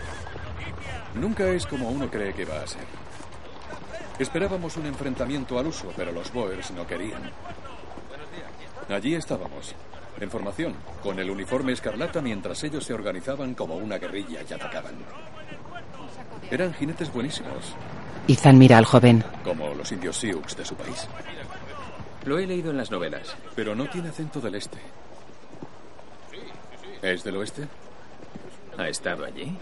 Nunca 1.20 1.50
es 1.50 1.66
como 1.66 1.90
uno 1.90 2.10
cree 2.10 2.34
que 2.34 2.46
va 2.46 2.62
a 2.62 2.68
ser. 2.68 2.86
Esperábamos 4.18 4.78
un 4.78 4.86
enfrentamiento 4.86 5.60
al 5.60 5.68
uso, 5.68 5.92
pero 5.98 6.14
los 6.14 6.32
Boers 6.32 6.72
no 6.72 6.88
querían. 6.88 7.30
Allí 8.88 9.14
estábamos, 9.14 9.76
en 10.22 10.32
formación, 10.32 10.74
con 11.04 11.20
el 11.20 11.30
uniforme 11.30 11.74
escarlata 11.74 12.22
mientras 12.22 12.64
ellos 12.64 12.86
se 12.86 12.94
organizaban 12.94 13.56
como 13.56 13.76
una 13.76 13.98
guerrilla 13.98 14.40
y 14.50 14.54
atacaban. 14.54 14.96
Eran 16.50 16.74
jinetes 16.74 17.12
buenísimos, 17.12 17.76
Ethan 18.28 18.58
mira 18.58 18.78
al 18.78 18.86
joven. 18.86 19.24
como 19.44 19.74
los 19.74 19.92
indios 19.92 20.18
Sioux 20.18 20.56
de 20.56 20.66
su 20.66 20.76
país. 20.76 21.08
Lo 22.26 22.40
he 22.40 22.48
leído 22.48 22.72
en 22.72 22.78
las 22.78 22.90
novelas. 22.90 23.36
Pero 23.56 23.76
no 23.76 23.88
tiene 23.88 24.10
acento 24.10 24.42
del 24.42 24.56
este. 24.56 24.80
¿Es 27.02 27.24
del 27.24 27.38
oeste? 27.38 27.68
¿Ha 28.78 28.88
estado 28.90 29.26
allí? 29.26 29.56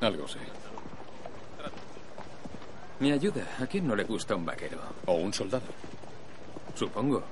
Algo 0.00 0.28
sé. 0.28 0.38
Me 3.00 3.12
ayuda. 3.12 3.42
¿A 3.60 3.66
quién 3.66 3.86
no 3.86 3.96
le 3.96 4.04
gusta 4.04 4.36
un 4.36 4.44
vaquero? 4.46 4.78
O 5.06 5.14
un 5.14 5.32
soldado. 5.32 5.66
Supongo. 6.76 7.22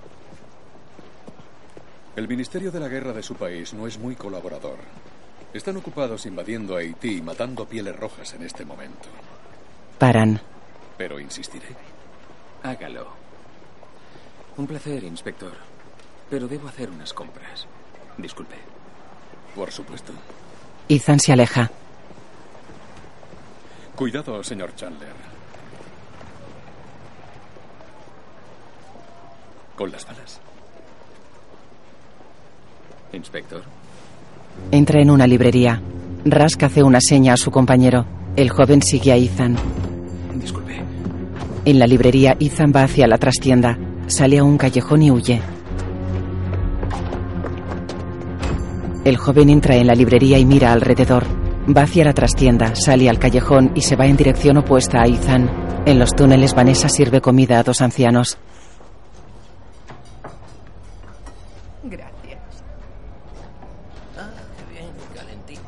El 2.16 2.26
Ministerio 2.26 2.72
de 2.72 2.80
la 2.80 2.88
Guerra 2.88 3.12
de 3.12 3.22
su 3.22 3.36
país 3.36 3.72
no 3.72 3.86
es 3.86 3.98
muy 3.98 4.16
colaborador. 4.16 4.78
Están 5.56 5.78
ocupados 5.78 6.26
invadiendo 6.26 6.76
Haití 6.76 7.16
y 7.16 7.22
matando 7.22 7.64
pieles 7.64 7.96
rojas 7.96 8.34
en 8.34 8.42
este 8.42 8.62
momento. 8.66 9.08
Paran. 9.98 10.38
Pero 10.98 11.18
insistiré. 11.18 11.68
Hágalo. 12.62 13.08
Un 14.58 14.66
placer, 14.66 15.02
inspector. 15.04 15.54
Pero 16.28 16.46
debo 16.46 16.68
hacer 16.68 16.90
unas 16.90 17.14
compras. 17.14 17.66
Disculpe. 18.18 18.56
Por 19.54 19.72
supuesto. 19.72 20.12
Ethan 20.90 21.18
se 21.18 21.32
aleja. 21.32 21.70
Cuidado, 23.96 24.44
señor 24.44 24.74
Chandler. 24.76 25.14
Con 29.74 29.90
las 29.90 30.04
balas. 30.06 30.38
Inspector. 33.14 33.62
Entra 34.70 35.00
en 35.00 35.10
una 35.10 35.26
librería. 35.26 35.80
Rask 36.24 36.62
hace 36.64 36.82
una 36.82 37.00
seña 37.00 37.34
a 37.34 37.36
su 37.36 37.50
compañero. 37.50 38.04
El 38.36 38.50
joven 38.50 38.82
sigue 38.82 39.12
a 39.12 39.16
Ethan. 39.16 39.56
Disculpe. 40.34 40.82
En 41.64 41.78
la 41.78 41.86
librería, 41.86 42.36
Ethan 42.38 42.72
va 42.74 42.82
hacia 42.84 43.06
la 43.06 43.18
trastienda. 43.18 43.78
Sale 44.06 44.38
a 44.38 44.44
un 44.44 44.58
callejón 44.58 45.02
y 45.02 45.10
huye. 45.10 45.40
El 49.04 49.16
joven 49.16 49.50
entra 49.50 49.76
en 49.76 49.86
la 49.86 49.94
librería 49.94 50.38
y 50.38 50.44
mira 50.44 50.72
alrededor. 50.72 51.24
Va 51.74 51.82
hacia 51.82 52.04
la 52.04 52.12
trastienda, 52.12 52.74
sale 52.74 53.08
al 53.08 53.18
callejón 53.18 53.72
y 53.74 53.80
se 53.82 53.96
va 53.96 54.06
en 54.06 54.16
dirección 54.16 54.56
opuesta 54.56 55.02
a 55.02 55.06
Ethan. 55.06 55.48
En 55.86 55.98
los 55.98 56.14
túneles, 56.14 56.54
Vanessa 56.54 56.88
sirve 56.88 57.20
comida 57.20 57.58
a 57.58 57.62
dos 57.62 57.80
ancianos. 57.80 58.38
Gracias. 61.84 62.38
Ah, 64.18 64.30
qué 64.56 64.72
bien, 64.74 64.90
calentito. 65.14 65.60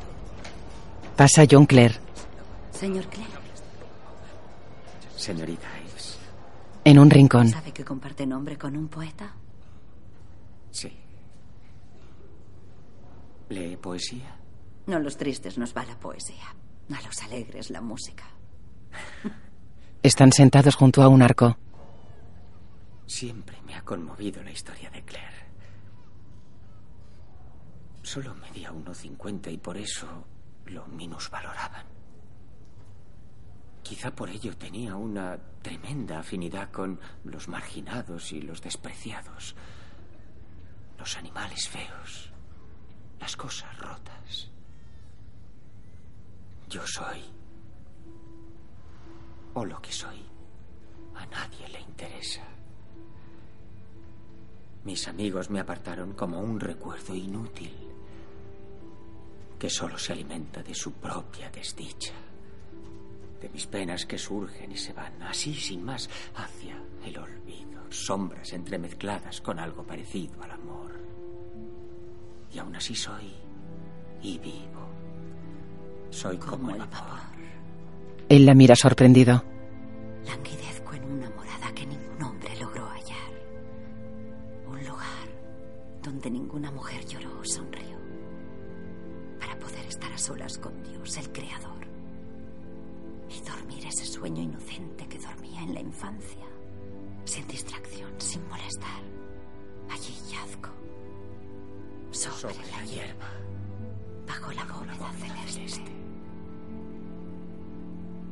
Pasa 1.19 1.43
John 1.51 1.65
Clare. 1.65 1.95
Señor 2.71 3.05
Clay, 3.07 3.27
Señorita 5.17 5.67
Ives. 5.81 6.17
En 6.85 6.97
un 6.97 7.09
rincón. 7.09 7.49
¿sabe 7.49 7.73
que 7.73 7.83
comparte 7.83 8.25
nombre 8.25 8.57
con 8.57 8.77
un 8.77 8.87
poeta? 8.87 9.35
Sí. 10.71 10.89
¿Lee 13.49 13.75
poesía? 13.75 14.33
No 14.87 14.95
a 14.95 14.99
los 14.99 15.17
tristes 15.17 15.57
nos 15.57 15.75
va 15.75 15.83
la 15.83 15.99
poesía. 15.99 16.55
A 16.89 17.01
los 17.05 17.21
alegres 17.21 17.69
la 17.69 17.81
música. 17.81 18.23
Están 20.01 20.31
sentados 20.31 20.75
junto 20.75 21.03
a 21.03 21.09
un 21.09 21.21
arco. 21.21 21.57
Siempre 23.05 23.57
me 23.67 23.75
ha 23.75 23.81
conmovido 23.81 24.41
la 24.41 24.51
historia 24.51 24.89
de 24.89 25.03
Claire. 25.03 25.49
Solo 28.03 28.33
medía 28.35 28.71
1,50 28.71 29.51
y 29.51 29.57
por 29.57 29.75
eso 29.75 30.07
lo 30.69 30.85
minusvaloraban. 30.87 31.85
Quizá 33.83 34.11
por 34.11 34.29
ello 34.29 34.55
tenía 34.55 34.95
una 34.95 35.37
tremenda 35.61 36.19
afinidad 36.19 36.71
con 36.71 36.99
los 37.23 37.47
marginados 37.47 38.31
y 38.31 38.41
los 38.41 38.61
despreciados, 38.61 39.55
los 40.97 41.17
animales 41.17 41.67
feos, 41.67 42.31
las 43.19 43.35
cosas 43.35 43.77
rotas. 43.79 44.51
Yo 46.69 46.85
soy, 46.85 47.23
o 49.55 49.65
lo 49.65 49.81
que 49.81 49.91
soy, 49.91 50.23
a 51.15 51.25
nadie 51.25 51.67
le 51.69 51.81
interesa. 51.81 52.43
Mis 54.83 55.07
amigos 55.07 55.49
me 55.49 55.59
apartaron 55.59 56.13
como 56.13 56.39
un 56.39 56.59
recuerdo 56.59 57.15
inútil 57.15 57.88
que 59.59 59.69
solo 59.69 59.97
se 59.97 60.13
alimenta 60.13 60.63
de 60.63 60.73
su 60.73 60.93
propia 60.93 61.51
desdicha, 61.51 62.13
de 63.41 63.49
mis 63.49 63.67
penas 63.67 64.05
que 64.05 64.17
surgen 64.17 64.71
y 64.71 64.77
se 64.77 64.93
van 64.93 65.21
así 65.23 65.53
sin 65.53 65.83
más 65.83 66.09
hacia 66.35 66.81
el 67.05 67.17
olvido, 67.17 67.83
sombras 67.89 68.53
entremezcladas 68.53 69.41
con 69.41 69.59
algo 69.59 69.83
parecido 69.83 70.41
al 70.41 70.51
amor. 70.51 70.97
Y 72.53 72.57
aún 72.57 72.75
así 72.75 72.95
soy 72.95 73.33
y 74.23 74.37
vivo. 74.39 74.89
Soy 76.09 76.37
como, 76.37 76.71
el 76.71 76.79
vapor. 76.79 77.19
Él 78.29 78.45
la 78.45 78.55
mira 78.55 78.75
sorprendido. 78.75 79.43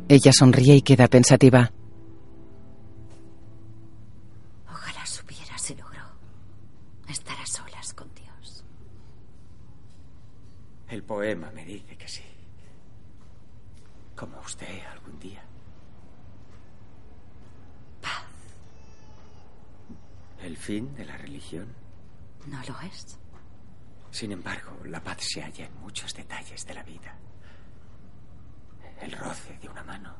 Ella 0.09 0.31
sonríe 0.31 0.75
y 0.75 0.81
queda 0.81 1.09
pensativa. 1.09 1.69
Ojalá 4.65 5.05
supiera 5.05 5.57
si 5.57 5.75
logró 5.75 6.01
estar 7.09 7.37
a 7.37 7.45
solas 7.45 7.93
con 7.93 8.07
Dios. 8.15 8.63
El 10.87 11.03
poema 11.03 11.51
me 11.51 11.65
dice 11.65 11.97
que 11.97 12.07
sí. 12.07 12.23
Como 14.15 14.39
usted 14.39 14.79
algún 14.93 15.19
día. 15.19 15.43
Paz. 18.01 18.23
¿El 20.41 20.55
fin 20.55 20.95
de 20.95 21.03
la 21.03 21.17
religión? 21.17 21.67
¿No 22.45 22.59
lo 22.65 22.79
es? 22.87 23.19
Sin 24.11 24.31
se 25.23 25.41
halla 25.41 25.65
en 25.65 25.81
muchos 25.81 26.13
detalles 26.13 26.65
de 26.65 26.73
la 26.73 26.83
vida. 26.83 27.15
El 29.01 29.11
roce 29.11 29.57
de 29.59 29.69
una 29.69 29.83
mano. 29.83 30.15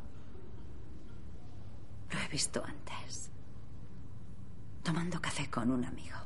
Lo 2.11 2.19
he 2.19 2.27
visto 2.27 2.63
antes. 2.63 3.31
Tomando 4.83 5.21
café 5.21 5.49
con 5.49 5.71
un 5.71 5.83
amigo. 5.83 6.17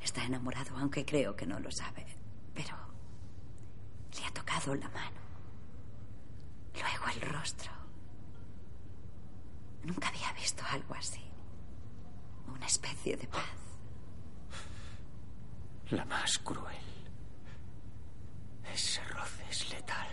Está 0.00 0.24
enamorado, 0.24 0.76
aunque 0.76 1.04
creo 1.04 1.36
que 1.36 1.46
no 1.46 1.58
lo 1.60 1.70
sabe. 1.70 2.04
Pero 2.54 2.76
le 4.18 4.26
ha 4.26 4.30
tocado 4.32 4.74
la 4.74 4.88
mano. 4.90 5.20
Luego 6.74 7.06
el 7.14 7.32
rostro. 7.32 7.70
Nunca 9.84 10.08
había 10.08 10.32
visto 10.32 10.62
algo 10.70 10.94
así. 10.94 11.22
Una 12.48 12.66
especie 12.66 13.16
de 13.16 13.26
paz. 13.26 13.42
La 15.90 16.04
más 16.04 16.38
cruel. 16.38 16.91
Ese 18.70 19.02
roce 19.04 19.44
es 19.50 19.70
letal. 19.70 20.08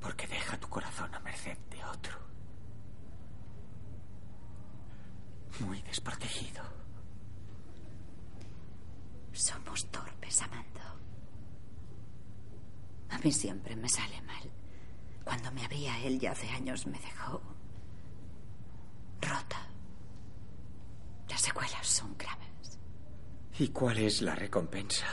Porque 0.00 0.26
deja 0.26 0.58
tu 0.58 0.68
corazón 0.68 1.14
a 1.14 1.20
merced 1.20 1.58
de 1.70 1.84
otro. 1.84 2.18
Muy 5.60 5.82
desprotegido. 5.82 6.62
Somos 9.32 9.86
torpes 9.90 10.42
amando. 10.42 10.80
A 13.10 13.18
mí 13.18 13.32
siempre 13.32 13.76
me 13.76 13.88
sale 13.88 14.20
mal. 14.22 14.50
Cuando 15.24 15.52
me 15.52 15.64
abría 15.64 15.98
él 16.00 16.18
ya 16.18 16.32
hace 16.32 16.48
años 16.50 16.86
me 16.86 16.98
dejó 16.98 17.40
rota. 19.20 19.66
Las 21.28 21.40
secuelas 21.42 21.86
son 21.86 22.16
graves. 22.16 22.78
¿Y 23.58 23.68
cuál 23.68 23.98
es 23.98 24.22
la 24.22 24.34
recompensa 24.34 25.06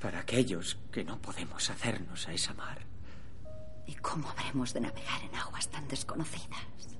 para 0.00 0.20
aquellos 0.20 0.78
que 0.92 1.04
no 1.04 1.20
podemos 1.20 1.70
hacernos 1.70 2.28
a 2.28 2.32
esa 2.32 2.54
mar? 2.54 2.78
¿Y 3.86 3.94
cómo 3.96 4.28
habremos 4.30 4.72
de 4.74 4.80
navegar 4.80 5.22
en 5.22 5.34
aguas 5.34 5.68
tan 5.68 5.86
desconocidas? 5.88 6.98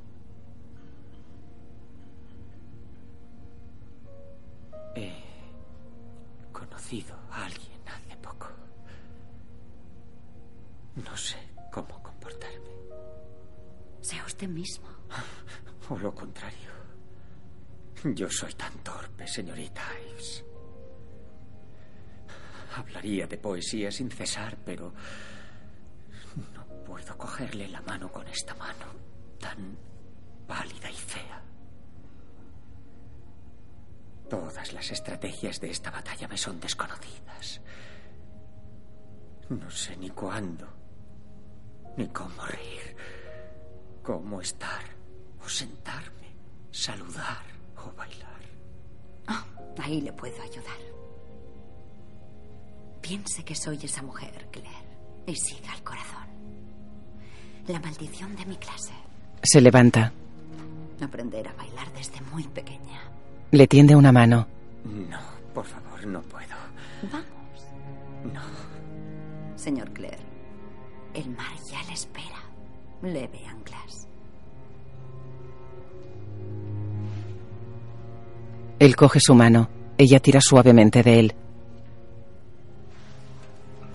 He 4.94 5.12
conocido 6.52 7.14
a 7.30 7.44
alguien 7.44 7.80
hace 7.86 8.16
poco. 8.16 8.48
No 10.96 11.16
sé 11.16 11.36
cómo 11.72 12.02
comportarme. 12.02 12.70
Sea 14.00 14.24
usted 14.24 14.48
mismo. 14.48 14.86
O 15.88 15.96
lo 15.96 16.12
contrario. 16.12 16.72
Yo 18.02 18.28
soy 18.28 18.52
tan 18.54 18.72
torpe, 18.82 19.24
señorita 19.28 19.82
Ives. 20.10 20.44
Hablaría 22.76 23.26
de 23.26 23.38
poesía 23.38 23.90
sin 23.90 24.10
cesar, 24.10 24.58
pero 24.64 24.92
no 26.54 26.66
puedo 26.84 27.16
cogerle 27.16 27.68
la 27.68 27.80
mano 27.80 28.12
con 28.12 28.28
esta 28.28 28.54
mano 28.54 28.86
tan 29.40 29.78
pálida 30.46 30.90
y 30.90 30.94
fea. 30.94 31.42
Todas 34.28 34.74
las 34.74 34.90
estrategias 34.90 35.58
de 35.60 35.70
esta 35.70 35.90
batalla 35.90 36.28
me 36.28 36.36
son 36.36 36.60
desconocidas. 36.60 37.62
No 39.48 39.70
sé 39.70 39.96
ni 39.96 40.10
cuándo, 40.10 40.68
ni 41.96 42.08
cómo 42.08 42.44
reír, 42.44 42.96
cómo 44.02 44.42
estar, 44.42 44.82
o 45.42 45.48
sentarme, 45.48 46.36
saludar 46.70 47.44
o 47.76 47.92
bailar. 47.92 48.42
Ah, 49.28 49.46
ahí 49.78 50.02
le 50.02 50.12
puedo 50.12 50.42
ayudar. 50.42 51.05
Piense 53.00 53.44
que 53.44 53.54
soy 53.54 53.78
esa 53.82 54.02
mujer, 54.02 54.48
Claire, 54.50 54.70
y 55.26 55.34
siga 55.36 55.72
al 55.72 55.82
corazón. 55.82 56.26
La 57.68 57.80
maldición 57.80 58.34
de 58.36 58.46
mi 58.46 58.56
clase. 58.56 58.92
Se 59.42 59.60
levanta. 59.60 60.12
Aprender 61.00 61.46
a 61.48 61.52
bailar 61.54 61.92
desde 61.92 62.20
muy 62.32 62.44
pequeña. 62.44 63.00
Le 63.50 63.66
tiende 63.66 63.94
una 63.94 64.12
mano. 64.12 64.46
No, 64.84 65.18
por 65.54 65.64
favor, 65.64 66.06
no 66.06 66.20
puedo. 66.22 66.54
Vamos. 67.12 68.32
No. 68.32 68.40
Señor 69.56 69.90
Claire, 69.92 70.18
el 71.14 71.28
mar 71.30 71.52
ya 71.70 71.82
le 71.84 71.92
espera. 71.92 72.40
Leve 73.02 73.46
anclas. 73.46 74.08
Él 78.78 78.96
coge 78.96 79.20
su 79.20 79.34
mano. 79.34 79.68
Ella 79.98 80.20
tira 80.20 80.40
suavemente 80.40 81.02
de 81.02 81.20
él. 81.20 81.34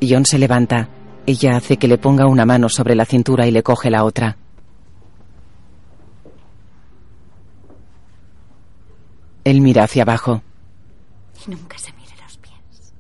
John 0.01 0.25
se 0.25 0.37
levanta. 0.37 0.89
Ella 1.25 1.57
hace 1.57 1.77
que 1.77 1.87
le 1.87 1.97
ponga 1.97 2.27
una 2.27 2.45
mano 2.45 2.69
sobre 2.69 2.95
la 2.95 3.05
cintura 3.05 3.45
y 3.47 3.51
le 3.51 3.61
coge 3.61 3.89
la 3.89 4.03
otra. 4.03 4.37
Él 9.43 9.61
mira 9.61 9.83
hacia 9.83 10.03
abajo. 10.03 10.41
Y 11.45 11.51
nunca 11.51 11.77
se 11.77 11.91
mire 11.93 12.13
los 12.23 12.37
pies. 12.37 12.93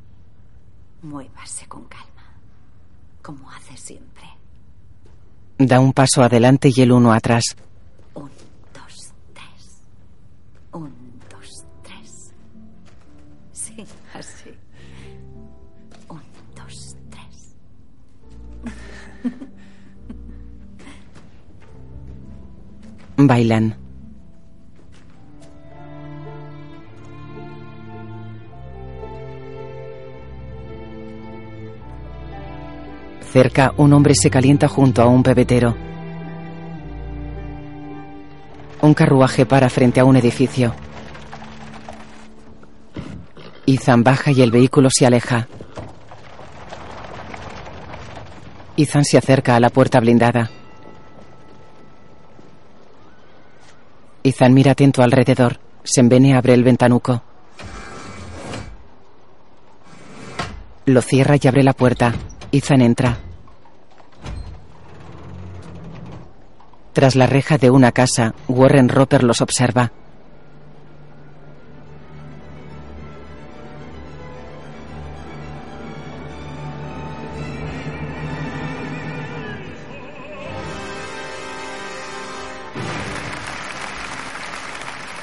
Muévase 1.01 1.67
con 1.67 1.85
calma, 1.85 2.33
como 3.21 3.49
hace 3.51 3.77
siempre. 3.77 4.25
Da 5.57 5.79
un 5.79 5.93
paso 5.93 6.23
adelante 6.23 6.71
y 6.75 6.81
el 6.81 6.91
uno 6.91 7.13
atrás. 7.13 7.55
Bailan. 23.27 23.75
Cerca, 33.31 33.73
un 33.77 33.93
hombre 33.93 34.13
se 34.13 34.29
calienta 34.29 34.67
junto 34.67 35.01
a 35.01 35.07
un 35.07 35.23
pebetero. 35.23 35.75
Un 38.81 38.93
carruaje 38.93 39.45
para 39.45 39.69
frente 39.69 40.01
a 40.01 40.05
un 40.05 40.17
edificio. 40.17 40.73
Ethan 43.65 44.03
baja 44.03 44.31
y 44.31 44.41
el 44.41 44.51
vehículo 44.51 44.89
se 44.91 45.05
aleja. 45.05 45.47
Ethan 48.75 49.05
se 49.05 49.17
acerca 49.17 49.55
a 49.55 49.59
la 49.61 49.69
puerta 49.69 50.01
blindada. 50.01 50.49
Ethan 54.23 54.53
mira 54.53 54.71
atento 54.73 55.01
alrededor. 55.01 55.59
Sembene 55.83 56.35
abre 56.35 56.53
el 56.53 56.63
ventanuco. 56.63 57.23
Lo 60.85 61.01
cierra 61.01 61.35
y 61.41 61.47
abre 61.47 61.63
la 61.63 61.73
puerta. 61.73 62.13
Ethan 62.51 62.81
entra. 62.81 63.17
Tras 66.93 67.15
la 67.15 67.25
reja 67.25 67.57
de 67.57 67.69
una 67.69 67.91
casa, 67.91 68.35
Warren 68.47 68.89
Roper 68.89 69.23
los 69.23 69.41
observa. 69.41 69.91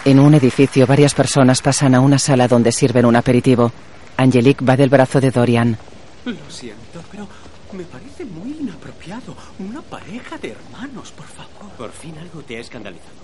En 0.08 0.20
un 0.20 0.32
edificio 0.32 0.86
varias 0.86 1.12
personas 1.12 1.60
pasan 1.60 1.94
a 1.94 2.00
una 2.00 2.18
sala 2.18 2.48
donde 2.48 2.72
sirven 2.72 3.04
un 3.04 3.14
aperitivo. 3.14 3.70
Angelique 4.16 4.64
va 4.64 4.74
del 4.74 4.88
brazo 4.88 5.20
de 5.20 5.30
Dorian. 5.30 5.76
Lo 6.24 6.50
siento, 6.50 7.02
pero 7.10 7.28
me 7.72 7.84
parece 7.84 8.24
muy 8.24 8.56
inapropiado. 8.58 9.36
Una 9.58 9.82
pareja 9.82 10.38
de 10.38 10.52
hermanos, 10.52 11.12
por 11.12 11.26
favor. 11.26 11.70
Por 11.76 11.92
fin 11.92 12.16
algo 12.16 12.40
te 12.40 12.56
ha 12.56 12.60
escandalizado. 12.60 13.18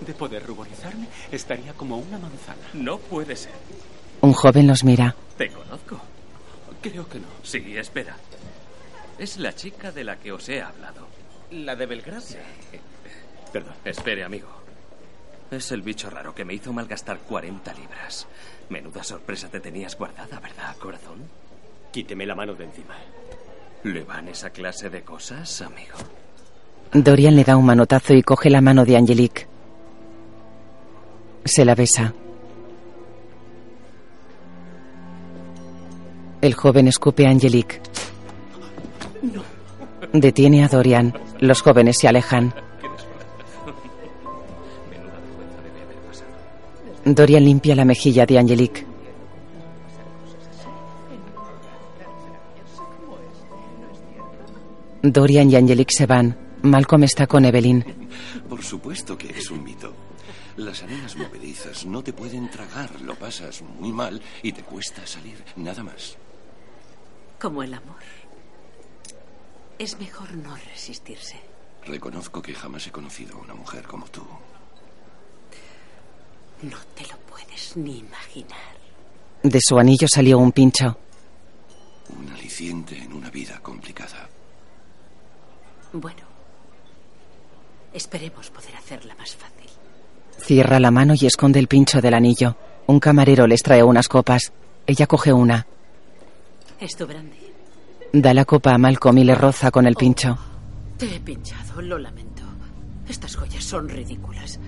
De 0.00 0.14
poder 0.14 0.46
ruborizarme, 0.46 1.06
estaría 1.30 1.74
como 1.74 1.98
una 1.98 2.16
manzana. 2.16 2.66
No 2.72 2.96
puede 2.96 3.36
ser. 3.36 3.52
Un 4.22 4.32
joven 4.32 4.68
los 4.68 4.82
mira. 4.84 5.14
Te 5.36 5.50
conozco. 5.50 6.00
Creo 6.80 7.06
que 7.10 7.18
no. 7.18 7.28
Sí, 7.42 7.76
espera. 7.76 8.16
Es 9.18 9.36
la 9.36 9.54
chica 9.54 9.92
de 9.92 10.04
la 10.04 10.16
que 10.16 10.32
os 10.32 10.48
he 10.48 10.62
hablado. 10.62 11.06
La 11.50 11.76
de 11.76 11.84
Belgracia. 11.84 12.40
Perdón. 13.52 13.74
Espere, 13.84 14.24
amigo. 14.24 14.59
Es 15.50 15.72
el 15.72 15.82
bicho 15.82 16.08
raro 16.10 16.34
que 16.34 16.44
me 16.44 16.54
hizo 16.54 16.72
malgastar 16.72 17.18
40 17.18 17.74
libras. 17.74 18.26
Menuda 18.68 19.02
sorpresa 19.02 19.48
te 19.48 19.58
tenías 19.58 19.96
guardada, 19.96 20.38
¿verdad, 20.38 20.76
corazón? 20.76 21.28
Quíteme 21.90 22.24
la 22.24 22.36
mano 22.36 22.54
de 22.54 22.64
encima. 22.64 22.94
¿Le 23.82 24.04
van 24.04 24.28
esa 24.28 24.50
clase 24.50 24.90
de 24.90 25.02
cosas, 25.02 25.60
amigo? 25.62 25.96
Dorian 26.92 27.34
le 27.34 27.44
da 27.44 27.56
un 27.56 27.66
manotazo 27.66 28.14
y 28.14 28.22
coge 28.22 28.48
la 28.48 28.60
mano 28.60 28.84
de 28.84 28.96
Angelique. 28.96 29.48
Se 31.44 31.64
la 31.64 31.74
besa. 31.74 32.12
El 36.40 36.54
joven 36.54 36.86
escupe 36.86 37.26
a 37.26 37.30
Angelique. 37.30 37.80
Detiene 40.12 40.64
a 40.64 40.68
Dorian. 40.68 41.12
Los 41.40 41.62
jóvenes 41.62 41.98
se 41.98 42.06
alejan. 42.06 42.54
Dorian 47.14 47.44
limpia 47.44 47.74
la 47.74 47.84
mejilla 47.84 48.26
de 48.26 48.38
Angelique. 48.38 48.86
Dorian 55.02 55.50
y 55.50 55.56
Angelique 55.56 55.94
se 55.94 56.06
van. 56.06 56.36
Malcolm 56.62 57.04
está 57.04 57.26
con 57.26 57.44
Evelyn. 57.44 57.84
Por 58.48 58.62
supuesto 58.62 59.16
que 59.16 59.30
es 59.30 59.50
un 59.50 59.64
mito. 59.64 59.92
Las 60.56 60.82
arenas 60.82 61.16
movedizas 61.16 61.86
no 61.86 62.02
te 62.02 62.12
pueden 62.12 62.50
tragar, 62.50 63.00
lo 63.00 63.14
pasas 63.14 63.62
muy 63.62 63.92
mal 63.92 64.20
y 64.42 64.52
te 64.52 64.62
cuesta 64.62 65.06
salir, 65.06 65.42
nada 65.56 65.82
más. 65.82 66.16
Como 67.40 67.62
el 67.62 67.72
amor. 67.72 68.02
Es 69.78 69.98
mejor 69.98 70.34
no 70.34 70.54
resistirse. 70.70 71.36
Reconozco 71.86 72.42
que 72.42 72.54
jamás 72.54 72.86
he 72.86 72.90
conocido 72.90 73.38
a 73.38 73.40
una 73.40 73.54
mujer 73.54 73.84
como 73.84 74.06
tú. 74.06 74.22
No 76.62 76.76
te 76.94 77.02
lo 77.06 77.16
puedes 77.28 77.76
ni 77.76 77.98
imaginar. 77.98 78.58
De 79.42 79.58
su 79.60 79.78
anillo 79.78 80.06
salió 80.08 80.38
un 80.38 80.52
pincho. 80.52 80.98
Un 82.10 82.28
aliciente 82.30 82.98
en 82.98 83.12
una 83.12 83.30
vida 83.30 83.58
complicada. 83.60 84.28
Bueno, 85.92 86.22
esperemos 87.92 88.50
poder 88.50 88.76
hacerla 88.76 89.14
más 89.16 89.34
fácil. 89.34 89.70
Cierra 90.38 90.80
la 90.80 90.90
mano 90.90 91.14
y 91.18 91.26
esconde 91.26 91.58
el 91.58 91.68
pincho 91.68 92.00
del 92.00 92.14
anillo. 92.14 92.56
Un 92.86 93.00
camarero 93.00 93.46
les 93.46 93.62
trae 93.62 93.82
unas 93.82 94.08
copas. 94.08 94.52
Ella 94.86 95.06
coge 95.06 95.32
una. 95.32 95.66
Es 96.78 96.96
tu 96.96 97.06
brandy. 97.06 97.36
Da 98.12 98.34
la 98.34 98.44
copa 98.44 98.74
a 98.74 98.78
Malcolm 98.78 99.18
y 99.18 99.24
le 99.24 99.34
roza 99.34 99.70
con 99.70 99.86
el 99.86 99.94
pincho. 99.94 100.36
Te 100.98 101.14
he 101.14 101.20
pinchado, 101.20 101.80
lo 101.80 101.98
lamento. 101.98 102.42
Estas 103.08 103.36
joyas 103.36 103.64
son 103.64 103.88
ridículas. 103.88 104.58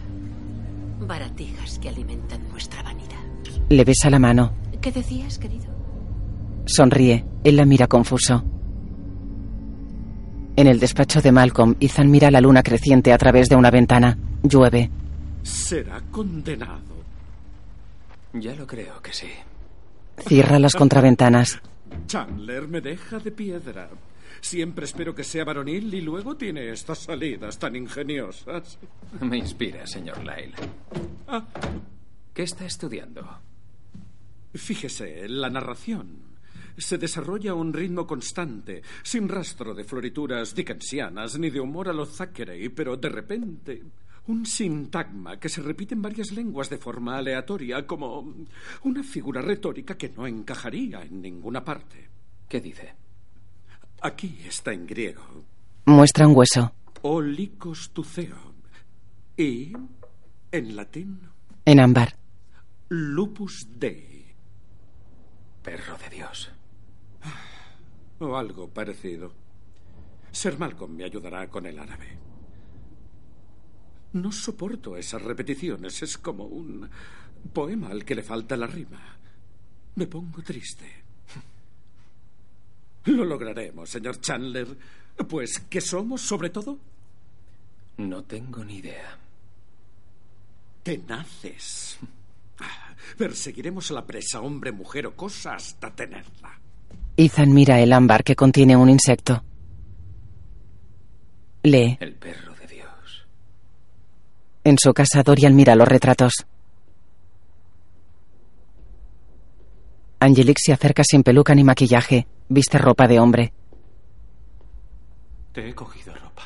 Baratijas 1.06 1.78
que 1.78 1.88
alimentan 1.88 2.48
nuestra 2.48 2.82
vanidad. 2.82 3.20
Le 3.68 3.84
besa 3.84 4.10
la 4.10 4.18
mano. 4.18 4.52
¿Qué 4.80 4.92
decías, 4.92 5.38
querido? 5.38 5.66
Sonríe. 6.64 7.24
Él 7.44 7.56
la 7.56 7.64
mira 7.64 7.86
confuso. 7.86 8.44
En 10.54 10.66
el 10.66 10.78
despacho 10.78 11.20
de 11.20 11.32
Malcolm, 11.32 11.76
Ethan 11.80 12.10
mira 12.10 12.30
la 12.30 12.40
luna 12.40 12.62
creciente 12.62 13.12
a 13.12 13.18
través 13.18 13.48
de 13.48 13.56
una 13.56 13.70
ventana. 13.70 14.18
Llueve. 14.42 14.90
Será 15.42 16.00
condenado. 16.10 16.92
Ya 18.34 18.54
lo 18.54 18.66
creo 18.66 19.00
que 19.02 19.12
sí. 19.12 19.28
Cierra 20.18 20.58
las 20.58 20.74
contraventanas. 20.74 21.60
Chandler 22.06 22.68
me 22.68 22.80
deja 22.80 23.18
de 23.18 23.30
piedra. 23.30 23.88
Siempre 24.42 24.84
espero 24.86 25.14
que 25.14 25.22
sea 25.22 25.44
varonil 25.44 25.94
y 25.94 26.00
luego 26.00 26.36
tiene 26.36 26.70
estas 26.70 26.98
salidas 26.98 27.58
tan 27.60 27.76
ingeniosas. 27.76 28.76
Me 29.20 29.38
inspira, 29.38 29.86
señor 29.86 30.18
Lyle. 30.18 30.52
Ah, 31.28 31.46
¿Qué 32.34 32.42
está 32.42 32.66
estudiando? 32.66 33.24
fíjese, 34.54 35.28
la 35.28 35.48
narración 35.48 36.18
se 36.76 36.98
desarrolla 36.98 37.52
a 37.52 37.54
un 37.54 37.72
ritmo 37.72 38.06
constante, 38.06 38.82
sin 39.02 39.28
rastro 39.28 39.74
de 39.74 39.84
florituras 39.84 40.54
dickensianas 40.54 41.38
ni 41.38 41.48
de 41.48 41.60
humor 41.60 41.88
a 41.88 41.92
lo 41.92 42.06
Thackeray, 42.06 42.68
pero 42.70 42.96
de 42.96 43.08
repente 43.08 43.82
un 44.26 44.44
sintagma 44.44 45.38
que 45.38 45.48
se 45.48 45.62
repite 45.62 45.94
en 45.94 46.02
varias 46.02 46.32
lenguas 46.32 46.68
de 46.68 46.78
forma 46.78 47.16
aleatoria, 47.16 47.86
como 47.86 48.34
una 48.82 49.02
figura 49.02 49.40
retórica 49.40 49.96
que 49.96 50.10
no 50.10 50.26
encajaría 50.26 51.02
en 51.02 51.22
ninguna 51.22 51.64
parte. 51.64 52.08
¿Qué 52.48 52.60
dice? 52.60 53.01
Aquí 54.02 54.38
está 54.46 54.72
en 54.72 54.86
griego. 54.86 55.22
Muestra 55.86 56.26
un 56.26 56.36
hueso. 56.36 56.72
Olikos 57.02 57.90
tuceo. 57.92 58.36
Y, 59.36 59.72
en 60.50 60.76
latín, 60.76 61.20
En 61.64 61.80
ámbar. 61.80 62.16
lupus 62.88 63.66
dei. 63.78 64.34
Perro 65.62 65.96
de 65.98 66.10
Dios. 66.16 66.50
O 68.18 68.36
algo 68.36 68.68
parecido. 68.68 69.32
Sir 70.32 70.58
Malcolm 70.58 70.94
me 70.96 71.04
ayudará 71.04 71.48
con 71.48 71.66
el 71.66 71.78
árabe. 71.78 72.18
No 74.12 74.30
soporto 74.32 74.96
esas 74.96 75.22
repeticiones. 75.22 76.02
Es 76.02 76.18
como 76.18 76.44
un 76.44 76.88
poema 77.52 77.88
al 77.88 78.04
que 78.04 78.14
le 78.14 78.22
falta 78.22 78.56
la 78.56 78.66
rima. 78.66 79.00
Me 79.94 80.06
pongo 80.06 80.42
triste. 80.42 81.01
Lo 83.04 83.24
lograremos, 83.24 83.90
señor 83.90 84.20
Chandler. 84.20 84.68
Pues, 85.28 85.60
¿qué 85.68 85.80
somos, 85.80 86.20
sobre 86.22 86.50
todo? 86.50 86.78
No 87.98 88.22
tengo 88.24 88.64
ni 88.64 88.76
idea. 88.76 89.18
Tenaces. 90.82 91.98
Ah, 92.58 92.94
Perseguiremos 93.16 93.90
a 93.90 93.94
la 93.94 94.06
presa, 94.06 94.40
hombre, 94.40 94.72
mujer 94.72 95.06
o 95.06 95.16
cosa, 95.16 95.54
hasta 95.54 95.90
tenerla. 95.94 96.58
Ethan 97.16 97.52
mira 97.52 97.80
el 97.80 97.92
ámbar 97.92 98.24
que 98.24 98.36
contiene 98.36 98.76
un 98.76 98.88
insecto. 98.88 99.44
Lee. 101.64 101.96
El 102.00 102.14
perro 102.14 102.54
de 102.54 102.66
Dios. 102.66 103.26
En 104.64 104.78
su 104.78 104.92
casa, 104.94 105.22
Dorian 105.22 105.54
mira 105.54 105.76
los 105.76 105.86
retratos. 105.88 106.32
Angelique 110.22 110.62
se 110.62 110.72
acerca 110.72 111.02
sin 111.02 111.24
peluca 111.24 111.52
ni 111.52 111.64
maquillaje. 111.64 112.28
Viste 112.48 112.78
ropa 112.78 113.08
de 113.08 113.18
hombre. 113.18 113.52
Te 115.52 115.68
he 115.68 115.74
cogido 115.74 116.14
ropa. 116.14 116.44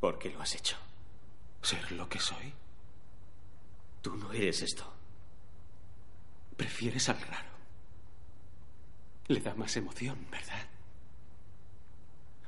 ¿Por 0.00 0.18
qué 0.18 0.30
lo 0.30 0.40
has 0.40 0.54
hecho? 0.54 0.78
¿Ser 1.60 1.92
lo 1.92 2.08
que 2.08 2.18
soy? 2.18 2.54
Tú 4.00 4.16
no 4.16 4.32
eres 4.32 4.62
esto. 4.62 4.90
Prefieres 6.56 7.10
al 7.10 7.20
raro. 7.20 7.50
Le 9.28 9.40
da 9.40 9.54
más 9.56 9.76
emoción, 9.76 10.26
¿verdad? 10.30 10.66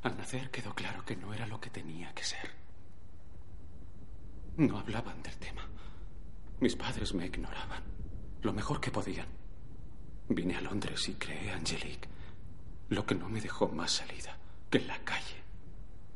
Al 0.02 0.16
nacer 0.16 0.50
quedó 0.50 0.74
claro 0.74 1.04
que 1.04 1.14
no 1.14 1.34
era 1.34 1.46
lo 1.46 1.60
que 1.60 1.68
tenía 1.68 2.10
que 2.14 2.24
ser. 2.24 2.50
No 4.56 4.78
hablaban 4.78 5.22
del 5.22 5.36
tema. 5.36 5.68
Mis 6.60 6.74
padres 6.74 7.14
me 7.14 7.26
ignoraban. 7.26 7.82
Lo 8.42 8.52
mejor 8.52 8.80
que 8.80 8.90
podían. 8.90 9.28
Vine 10.28 10.56
a 10.56 10.60
Londres 10.60 11.08
y 11.08 11.14
creé 11.14 11.52
a 11.52 11.56
Angelique. 11.56 12.08
Lo 12.88 13.06
que 13.06 13.14
no 13.14 13.28
me 13.28 13.40
dejó 13.40 13.68
más 13.68 13.92
salida 13.92 14.36
que 14.70 14.80
la 14.80 14.98
calle. 15.04 15.42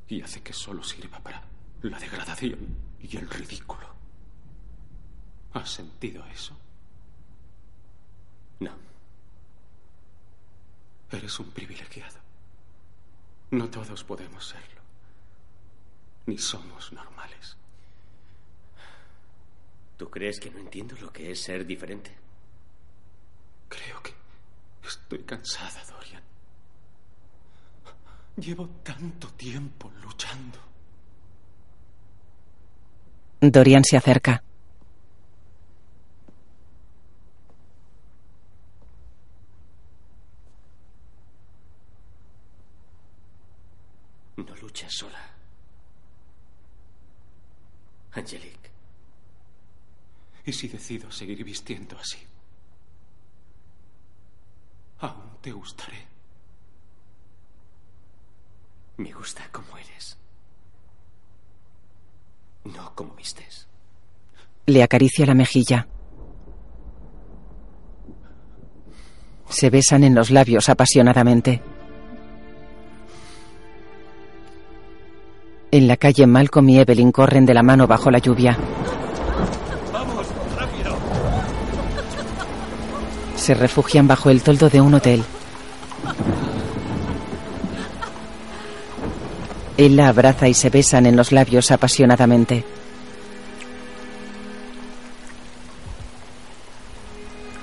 Y 0.09 0.21
hace 0.23 0.43
que 0.43 0.53
solo 0.53 0.83
sirva 0.83 1.21
para 1.21 1.43
la 1.83 1.99
degradación 1.99 2.77
y 3.01 3.17
el 3.17 3.29
ridículo. 3.29 3.87
¿Has 5.55 5.71
sentido 5.71 6.25
eso? 6.27 6.57
No. 8.61 8.73
Eres 11.11 11.39
un 11.41 11.51
privilegiado. 11.51 12.19
No 13.51 13.69
todos 13.69 14.03
podemos 14.03 14.47
serlo. 14.49 14.81
Ni 16.27 16.39
somos 16.39 16.93
normales. 16.93 17.57
¿Tú 20.03 20.11
crees 20.11 20.41
que 20.41 20.51
no 20.51 20.59
entiendo 20.59 20.97
lo 21.01 21.13
que 21.13 21.31
es 21.31 21.41
ser 21.41 21.65
diferente? 21.65 22.11
Creo 23.69 24.03
que 24.03 24.13
estoy 24.85 25.23
cansada, 25.23 25.81
Dorian. 25.85 26.21
Llevo 28.37 28.69
tanto 28.83 29.29
tiempo 29.35 29.93
luchando. 30.03 30.59
Dorian 33.41 33.85
se 33.85 33.97
acerca. 33.97 34.43
No 44.37 44.57
luchas 44.57 44.93
sola. 44.93 45.31
Angelique. 48.11 48.62
¿Y 50.45 50.53
si 50.53 50.69
decido 50.69 51.11
seguir 51.11 51.45
vistiendo 51.45 51.97
así? 51.99 52.19
Aún 55.01 55.37
te 55.41 55.53
gustaré. 55.53 56.07
Me 58.97 59.13
gusta 59.13 59.49
como 59.51 59.77
eres. 59.79 60.17
No 62.65 62.95
como 62.95 63.15
vistes. 63.15 63.67
Le 64.67 64.83
acaricia 64.83 65.27
la 65.27 65.35
mejilla. 65.35 65.89
Se 69.49 69.71
besan 69.71 70.05
en 70.05 70.15
los 70.15 70.31
labios 70.31 70.69
apasionadamente. 70.69 71.63
En 75.71 75.89
la 75.89 75.97
calle 75.97 76.27
Malcolm 76.27 76.69
y 76.69 76.79
Evelyn 76.79 77.13
corren 77.13 77.47
de 77.47 77.55
la 77.55 77.63
mano 77.63 77.87
bajo 77.87 78.11
la 78.11 78.19
lluvia. 78.19 78.59
Se 83.43 83.55
refugian 83.55 84.07
bajo 84.07 84.31
el 84.31 84.41
toldo 84.41 84.71
de 84.71 84.81
un 84.81 84.95
hotel. 84.95 85.25
Él 89.77 89.97
la 89.97 90.07
abraza 90.07 90.47
y 90.47 90.55
se 90.55 90.71
besan 90.71 91.07
en 91.07 91.17
los 91.17 91.33
labios 91.33 91.73
apasionadamente. 91.73 92.65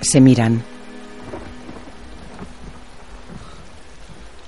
Se 0.01 0.19
miran. 0.19 0.61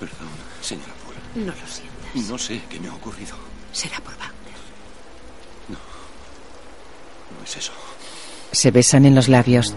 Perdón, 0.01 0.27
señora 0.59 0.91
Poole. 1.05 1.45
No 1.45 1.53
lo 1.53 1.65
sientas. 1.65 2.29
No 2.29 2.37
sé 2.37 2.61
qué 2.69 2.77
me 2.77 2.89
ha 2.89 2.93
ocurrido. 2.93 3.37
Será 3.71 4.01
por 4.01 4.17
Wagner. 4.17 4.33
No 5.69 5.77
es 7.45 7.55
eso. 7.55 7.71
Se 8.51 8.69
besan 8.69 9.05
en 9.05 9.15
los 9.15 9.29
labios. 9.29 9.73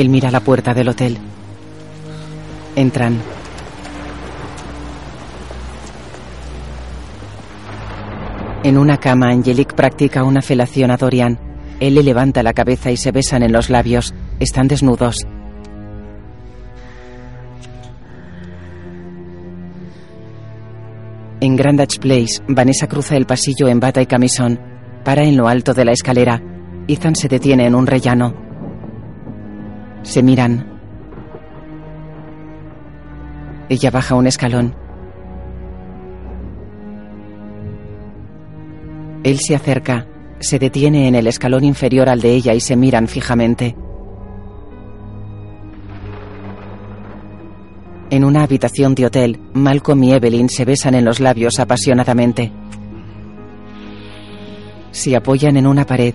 Él 0.00 0.08
mira 0.08 0.30
la 0.30 0.40
puerta 0.40 0.72
del 0.72 0.88
hotel. 0.88 1.18
Entran. 2.74 3.20
En 8.64 8.78
una 8.78 8.96
cama, 8.96 9.28
Angelique 9.28 9.74
practica 9.74 10.24
una 10.24 10.40
felación 10.40 10.90
a 10.90 10.96
Dorian. 10.96 11.38
Él 11.80 11.96
le 11.96 12.02
levanta 12.02 12.42
la 12.42 12.54
cabeza 12.54 12.90
y 12.90 12.96
se 12.96 13.12
besan 13.12 13.42
en 13.42 13.52
los 13.52 13.68
labios. 13.68 14.14
Están 14.38 14.68
desnudos. 14.68 15.26
En 21.42 21.56
Grandage 21.56 21.98
Place, 22.00 22.42
Vanessa 22.48 22.86
cruza 22.86 23.16
el 23.16 23.26
pasillo 23.26 23.68
en 23.68 23.80
bata 23.80 24.00
y 24.00 24.06
camisón. 24.06 24.58
Para 25.04 25.24
en 25.24 25.36
lo 25.36 25.46
alto 25.46 25.74
de 25.74 25.84
la 25.84 25.92
escalera. 25.92 26.40
Ethan 26.88 27.14
se 27.14 27.28
detiene 27.28 27.66
en 27.66 27.74
un 27.74 27.86
rellano. 27.86 28.49
Se 30.02 30.22
miran. 30.22 30.80
Ella 33.68 33.90
baja 33.90 34.14
un 34.14 34.26
escalón. 34.26 34.74
Él 39.22 39.38
se 39.38 39.54
acerca, 39.54 40.06
se 40.40 40.58
detiene 40.58 41.06
en 41.06 41.14
el 41.14 41.26
escalón 41.26 41.64
inferior 41.64 42.08
al 42.08 42.20
de 42.20 42.34
ella 42.34 42.54
y 42.54 42.60
se 42.60 42.74
miran 42.74 43.06
fijamente. 43.06 43.76
En 48.10 48.24
una 48.24 48.42
habitación 48.42 48.96
de 48.96 49.06
hotel, 49.06 49.38
Malcolm 49.52 50.02
y 50.02 50.12
Evelyn 50.14 50.48
se 50.48 50.64
besan 50.64 50.96
en 50.96 51.04
los 51.04 51.20
labios 51.20 51.60
apasionadamente. 51.60 52.50
Se 54.90 55.14
apoyan 55.14 55.56
en 55.56 55.66
una 55.68 55.86
pared. 55.86 56.14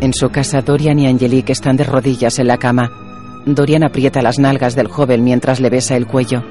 En 0.00 0.12
su 0.12 0.30
casa, 0.30 0.60
Dorian 0.60 1.00
y 1.00 1.08
Angelique 1.08 1.52
están 1.52 1.76
de 1.76 1.82
rodillas 1.82 2.38
en 2.38 2.46
la 2.46 2.56
cama. 2.56 2.90
Dorian 3.44 3.82
aprieta 3.82 4.22
las 4.22 4.38
nalgas 4.38 4.76
del 4.76 4.86
joven 4.86 5.24
mientras 5.24 5.58
le 5.58 5.70
besa 5.70 5.96
el 5.96 6.06
cuello. 6.06 6.44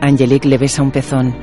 Angelique 0.00 0.48
le 0.48 0.58
besa 0.58 0.82
un 0.82 0.90
pezón. 0.90 1.36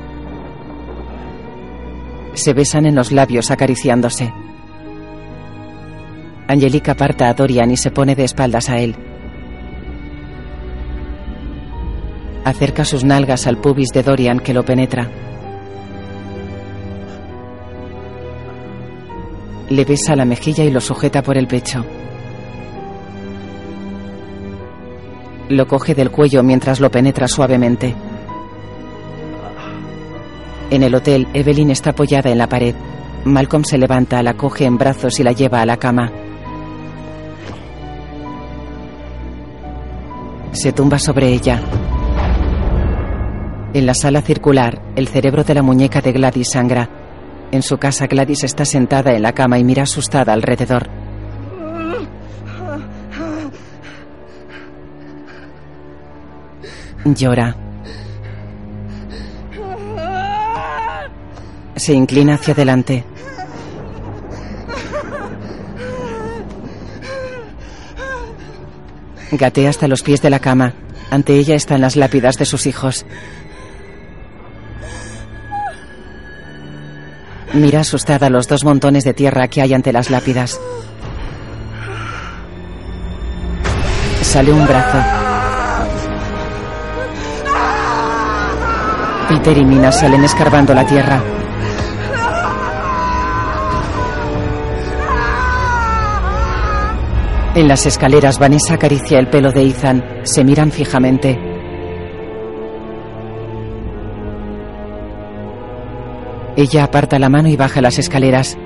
Se 2.33 2.53
besan 2.53 2.85
en 2.85 2.95
los 2.95 3.13
labios 3.13 3.51
acariciándose. 3.51 4.33
Angelique 6.47 6.91
aparta 6.91 7.29
a 7.29 7.33
Dorian 7.33 7.71
y 7.71 7.77
se 7.77 7.91
pone 7.91 8.15
de 8.15 8.25
espaldas 8.25 8.69
a 8.69 8.79
él. 8.79 8.97
Acerca 12.43 12.83
sus 12.83 13.05
nalgas 13.05 13.47
al 13.47 13.61
pubis 13.61 13.89
de 13.93 14.03
Dorian 14.03 14.39
que 14.39 14.53
lo 14.53 14.65
penetra. 14.65 15.09
Le 19.73 19.85
besa 19.85 20.15
la 20.15 20.23
mejilla 20.23 20.63
y 20.63 20.69
lo 20.69 20.79
sujeta 20.79 21.23
por 21.23 21.35
el 21.35 21.47
pecho. 21.47 21.83
Lo 25.49 25.65
coge 25.65 25.95
del 25.95 26.11
cuello 26.11 26.43
mientras 26.43 26.79
lo 26.79 26.91
penetra 26.91 27.27
suavemente. 27.27 27.95
En 30.69 30.83
el 30.83 30.93
hotel, 30.93 31.27
Evelyn 31.33 31.71
está 31.71 31.89
apoyada 31.89 32.29
en 32.29 32.37
la 32.37 32.47
pared. 32.47 32.75
Malcolm 33.25 33.63
se 33.63 33.79
levanta, 33.79 34.21
la 34.21 34.35
coge 34.35 34.65
en 34.65 34.77
brazos 34.77 35.19
y 35.19 35.23
la 35.23 35.31
lleva 35.31 35.61
a 35.61 35.65
la 35.65 35.77
cama. 35.77 36.11
Se 40.51 40.71
tumba 40.71 40.99
sobre 40.99 41.29
ella. 41.29 41.59
En 43.73 43.87
la 43.87 43.95
sala 43.95 44.21
circular, 44.21 44.83
el 44.95 45.07
cerebro 45.07 45.43
de 45.43 45.55
la 45.55 45.63
muñeca 45.63 45.99
de 45.99 46.11
Gladys 46.11 46.51
sangra. 46.51 47.02
En 47.53 47.61
su 47.61 47.77
casa, 47.77 48.07
Gladys 48.07 48.43
está 48.45 48.65
sentada 48.65 49.13
en 49.13 49.21
la 49.21 49.33
cama 49.33 49.59
y 49.59 49.63
mira 49.63 49.83
asustada 49.83 50.33
alrededor. 50.33 50.89
Llora. 57.05 57.55
Se 61.75 61.93
inclina 61.93 62.33
hacia 62.33 62.55
adelante. 62.55 63.05
Gatea 69.31 69.69
hasta 69.69 69.87
los 69.87 70.01
pies 70.01 70.23
de 70.23 70.31
la 70.31 70.39
cama. 70.39 70.73
Ante 71.11 71.35
ella 71.35 71.53
están 71.53 71.81
las 71.81 71.95
lápidas 71.97 72.37
de 72.37 72.45
sus 72.45 72.65
hijos. 72.65 73.05
Mira 77.53 77.81
asustada 77.81 78.31
los 78.31 78.47
dos 78.47 78.63
montones 78.63 79.03
de 79.03 79.13
tierra 79.13 79.47
que 79.47 79.61
hay 79.61 79.73
ante 79.75 79.93
las 79.93 80.09
lápidas. 80.09 80.59
Sale 84.21 84.51
un 84.51 84.65
brazo. 84.65 84.97
Peter 89.29 89.57
y 89.57 89.65
Mina 89.65 89.91
salen 89.91 90.23
escarbando 90.23 90.73
la 90.73 90.85
tierra. 90.85 91.21
En 97.53 97.67
las 97.67 97.85
escaleras, 97.85 98.39
Vanessa 98.39 98.73
acaricia 98.73 99.19
el 99.19 99.27
pelo 99.27 99.51
de 99.51 99.67
Ethan. 99.67 100.03
Se 100.23 100.43
miran 100.43 100.71
fijamente. 100.71 101.52
Ella 106.55 106.83
aparta 106.83 107.17
la 107.17 107.29
mano 107.29 107.49
y 107.49 107.55
baja 107.55 107.81
las 107.81 107.97
escaleras. 107.97 108.57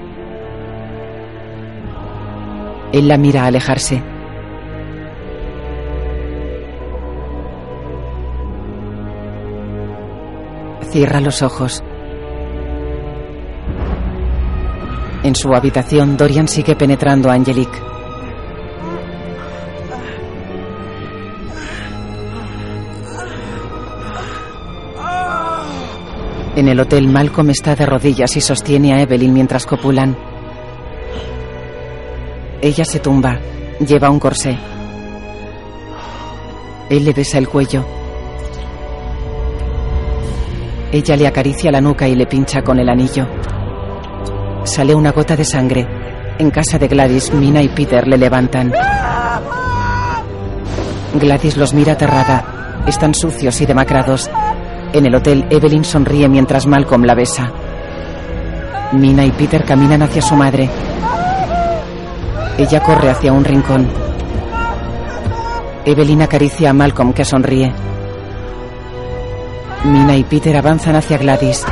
Él 2.92 3.08
la 3.08 3.18
mira 3.18 3.46
alejarse. 3.46 4.04
Cierra 10.92 11.22
los 11.22 11.42
ojos. 11.42 11.84
En 15.24 15.36
su 15.36 15.54
habitación, 15.54 16.18
Dorian 16.18 16.48
sigue 16.48 16.76
penetrando 16.76 17.30
a 17.30 17.34
Angelique. 17.34 17.97
En 26.58 26.68
el 26.68 26.80
hotel, 26.80 27.08
Malcolm 27.08 27.52
está 27.52 27.76
de 27.76 27.86
rodillas 27.86 28.36
y 28.36 28.42
sostiene 28.42 28.92
a 28.92 29.02
Evelyn 29.04 29.32
mientras 29.32 29.68
copulan. 29.68 30.18
Ella 32.60 32.84
se 32.84 32.98
tumba. 32.98 33.38
Lleva 33.80 34.10
un 34.10 34.18
corsé. 34.18 34.58
Él 36.90 37.06
le 37.06 37.14
besa 37.14 37.38
el 37.38 37.48
cuello. 37.48 37.86
Ella 40.92 41.16
le 41.16 41.28
acaricia 41.28 41.72
la 41.72 41.80
nuca 41.80 42.08
y 42.08 42.16
le 42.16 42.26
pincha 42.26 42.64
con 42.64 42.80
el 42.80 42.90
anillo. 42.90 43.28
Sale 44.64 44.96
una 44.96 45.12
gota 45.12 45.36
de 45.36 45.46
sangre. 45.46 45.88
En 46.40 46.50
casa 46.50 46.80
de 46.80 46.88
Gladys, 46.88 47.32
Mina 47.36 47.62
y 47.62 47.68
Peter 47.68 48.08
le 48.08 48.18
levantan. 48.18 48.74
Gladys 51.14 51.56
los 51.56 51.76
mira 51.76 51.94
aterrada. 51.94 52.84
Están 52.88 53.14
sucios 53.14 53.62
y 53.62 53.68
demacrados. 53.68 54.28
En 54.94 55.06
el 55.06 55.16
hotel, 55.16 55.46
Evelyn 55.50 55.84
sonríe 55.84 56.30
mientras 56.30 56.66
Malcolm 56.66 57.04
la 57.04 57.14
besa. 57.14 57.52
Mina 58.94 59.26
y 59.26 59.32
Peter 59.32 59.64
caminan 59.66 60.02
hacia 60.02 60.22
su 60.22 60.36
madre. 60.36 60.70
Ella 62.58 62.82
corre 62.82 63.10
hacia 63.10 63.34
un 63.34 63.44
rincón. 63.44 63.88
Evelyn 65.86 66.22
acaricia 66.22 66.70
a 66.70 66.74
Malcolm 66.74 67.14
que 67.14 67.26
sonríe. 67.26 67.72
Mina 69.84 70.16
y 70.16 70.24
Peter 70.24 70.56
avanzan 70.58 70.96
hacia 70.96 71.18
Gladys. 71.18 71.66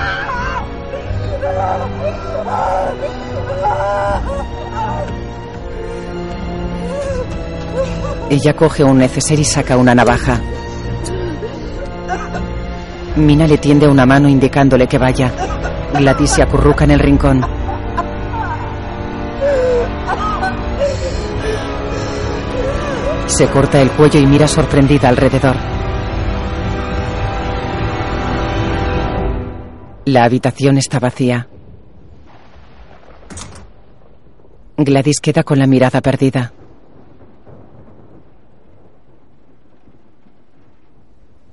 Ella 8.29 8.53
coge 8.55 8.83
un 8.83 8.97
neceser 8.97 9.39
y 9.39 9.45
saca 9.45 9.77
una 9.77 9.95
navaja. 9.95 10.41
Mina 13.17 13.47
le 13.47 13.57
tiende 13.57 13.87
una 13.87 14.05
mano 14.05 14.27
indicándole 14.27 14.87
que 14.87 14.97
vaya. 14.97 15.31
Gladys 15.93 16.31
se 16.31 16.41
acurruca 16.41 16.83
en 16.83 16.91
el 16.91 16.99
rincón. 16.99 17.41
Se 23.27 23.47
corta 23.47 23.81
el 23.81 23.89
cuello 23.91 24.19
y 24.19 24.25
mira 24.25 24.47
sorprendida 24.47 25.07
alrededor. 25.07 25.55
La 30.05 30.25
habitación 30.25 30.77
está 30.77 30.99
vacía. 30.99 31.47
Gladys 34.77 35.21
queda 35.21 35.43
con 35.43 35.57
la 35.57 35.67
mirada 35.67 36.01
perdida. 36.01 36.51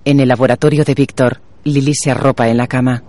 En 0.05 0.19
el 0.19 0.29
laboratorio 0.29 0.85
de 0.85 0.95
Víctor, 0.95 1.41
Lily 1.65 1.95
se 1.95 2.11
arropa 2.11 2.49
en 2.49 2.57
la 2.57 2.67
cama. 2.67 3.03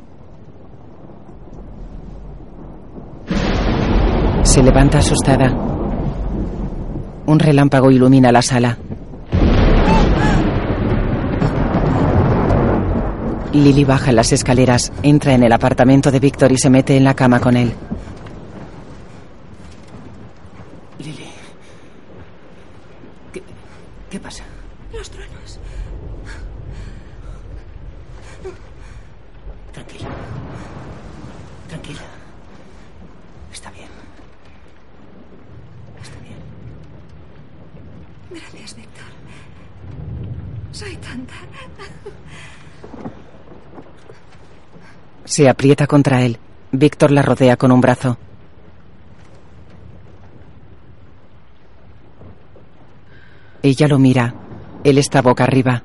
Se 4.43 4.61
levanta 4.61 4.99
asustada. 4.99 5.51
Un 7.25 7.39
relámpago 7.39 7.89
ilumina 7.89 8.31
la 8.31 8.41
sala. 8.41 8.77
Lily 13.53 13.85
baja 13.85 14.11
las 14.11 14.31
escaleras, 14.31 14.91
entra 15.03 15.33
en 15.33 15.43
el 15.43 15.51
apartamento 15.53 16.11
de 16.11 16.19
Víctor 16.19 16.51
y 16.51 16.57
se 16.57 16.69
mete 16.71 16.97
en 16.97 17.03
la 17.03 17.13
cama 17.13 17.39
con 17.39 17.55
él. 17.55 17.71
Lily. 20.97 21.27
¿Qué, 23.31 23.43
qué 24.09 24.19
pasa? 24.19 24.43
Los 24.91 25.09
truenos. 25.09 25.59
Tranquila. 29.71 30.09
Tranquila. 31.67 32.01
Está 33.51 33.69
bien. 33.69 33.89
Está 36.01 36.19
bien. 36.21 36.39
Gracias, 38.31 38.75
Víctor. 38.75 39.05
Soy 40.71 40.95
tonta. 40.97 41.35
Se 45.35 45.49
aprieta 45.49 45.87
contra 45.87 46.21
él. 46.21 46.37
Víctor 46.71 47.09
la 47.09 47.23
rodea 47.23 47.57
con 47.57 47.71
un 47.71 47.81
brazo. 47.81 48.19
Ella 53.63 53.87
lo 53.87 53.97
mira. 53.97 54.35
Él 54.83 54.99
está 54.99 55.23
boca 55.23 55.43
arriba. 55.43 55.81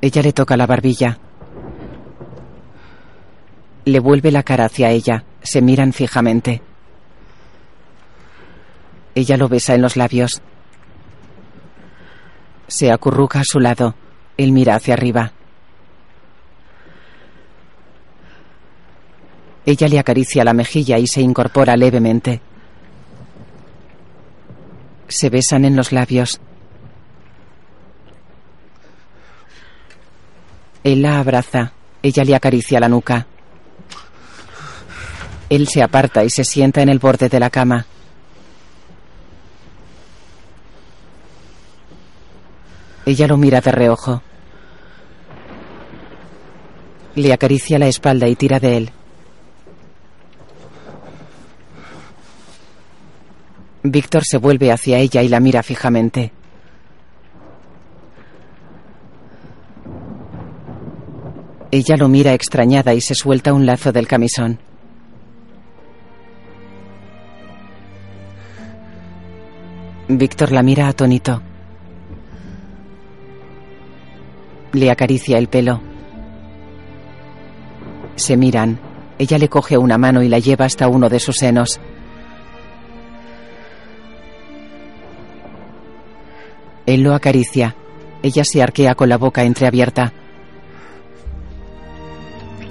Ella 0.00 0.22
le 0.22 0.32
toca 0.32 0.56
la 0.56 0.66
barbilla. 0.66 1.20
Le 3.84 4.00
vuelve 4.00 4.32
la 4.32 4.42
cara 4.42 4.64
hacia 4.64 4.90
ella. 4.90 5.22
Se 5.40 5.62
miran 5.62 5.92
fijamente. 5.92 6.62
Ella 9.14 9.36
lo 9.36 9.48
besa 9.48 9.76
en 9.76 9.82
los 9.82 9.96
labios. 9.96 10.42
Se 12.66 12.90
acurruca 12.90 13.38
a 13.38 13.44
su 13.44 13.60
lado. 13.60 13.94
Él 14.36 14.50
mira 14.50 14.74
hacia 14.74 14.94
arriba. 14.94 15.35
Ella 19.66 19.88
le 19.88 19.98
acaricia 19.98 20.44
la 20.44 20.52
mejilla 20.52 20.96
y 20.96 21.08
se 21.08 21.20
incorpora 21.20 21.76
levemente. 21.76 22.40
Se 25.08 25.28
besan 25.28 25.64
en 25.64 25.74
los 25.74 25.90
labios. 25.90 26.40
Él 30.84 31.02
la 31.02 31.18
abraza. 31.18 31.72
Ella 32.00 32.22
le 32.22 32.36
acaricia 32.36 32.78
la 32.78 32.88
nuca. 32.88 33.26
Él 35.50 35.66
se 35.66 35.82
aparta 35.82 36.22
y 36.22 36.30
se 36.30 36.44
sienta 36.44 36.82
en 36.82 36.88
el 36.88 37.00
borde 37.00 37.28
de 37.28 37.40
la 37.40 37.50
cama. 37.50 37.86
Ella 43.04 43.26
lo 43.26 43.36
mira 43.36 43.60
de 43.60 43.72
reojo. 43.72 44.22
Le 47.16 47.32
acaricia 47.32 47.80
la 47.80 47.88
espalda 47.88 48.28
y 48.28 48.36
tira 48.36 48.60
de 48.60 48.76
él. 48.76 48.92
Víctor 53.90 54.24
se 54.24 54.38
vuelve 54.38 54.72
hacia 54.72 54.98
ella 54.98 55.22
y 55.22 55.28
la 55.28 55.38
mira 55.38 55.62
fijamente. 55.62 56.32
Ella 61.70 61.96
lo 61.96 62.08
mira 62.08 62.32
extrañada 62.32 62.94
y 62.94 63.00
se 63.00 63.14
suelta 63.14 63.52
un 63.52 63.66
lazo 63.66 63.92
del 63.92 64.08
camisón. 64.08 64.58
Víctor 70.08 70.52
la 70.52 70.62
mira 70.62 70.88
atónito. 70.88 71.42
Le 74.72 74.90
acaricia 74.90 75.38
el 75.38 75.48
pelo. 75.48 75.80
Se 78.16 78.36
miran. 78.36 78.78
Ella 79.18 79.38
le 79.38 79.48
coge 79.48 79.78
una 79.78 79.96
mano 79.96 80.22
y 80.22 80.28
la 80.28 80.38
lleva 80.38 80.64
hasta 80.64 80.88
uno 80.88 81.08
de 81.08 81.20
sus 81.20 81.36
senos. 81.36 81.80
Él 86.86 87.02
lo 87.02 87.14
acaricia. 87.14 87.74
Ella 88.22 88.44
se 88.44 88.62
arquea 88.62 88.94
con 88.94 89.08
la 89.08 89.18
boca 89.18 89.42
entreabierta. 89.42 90.12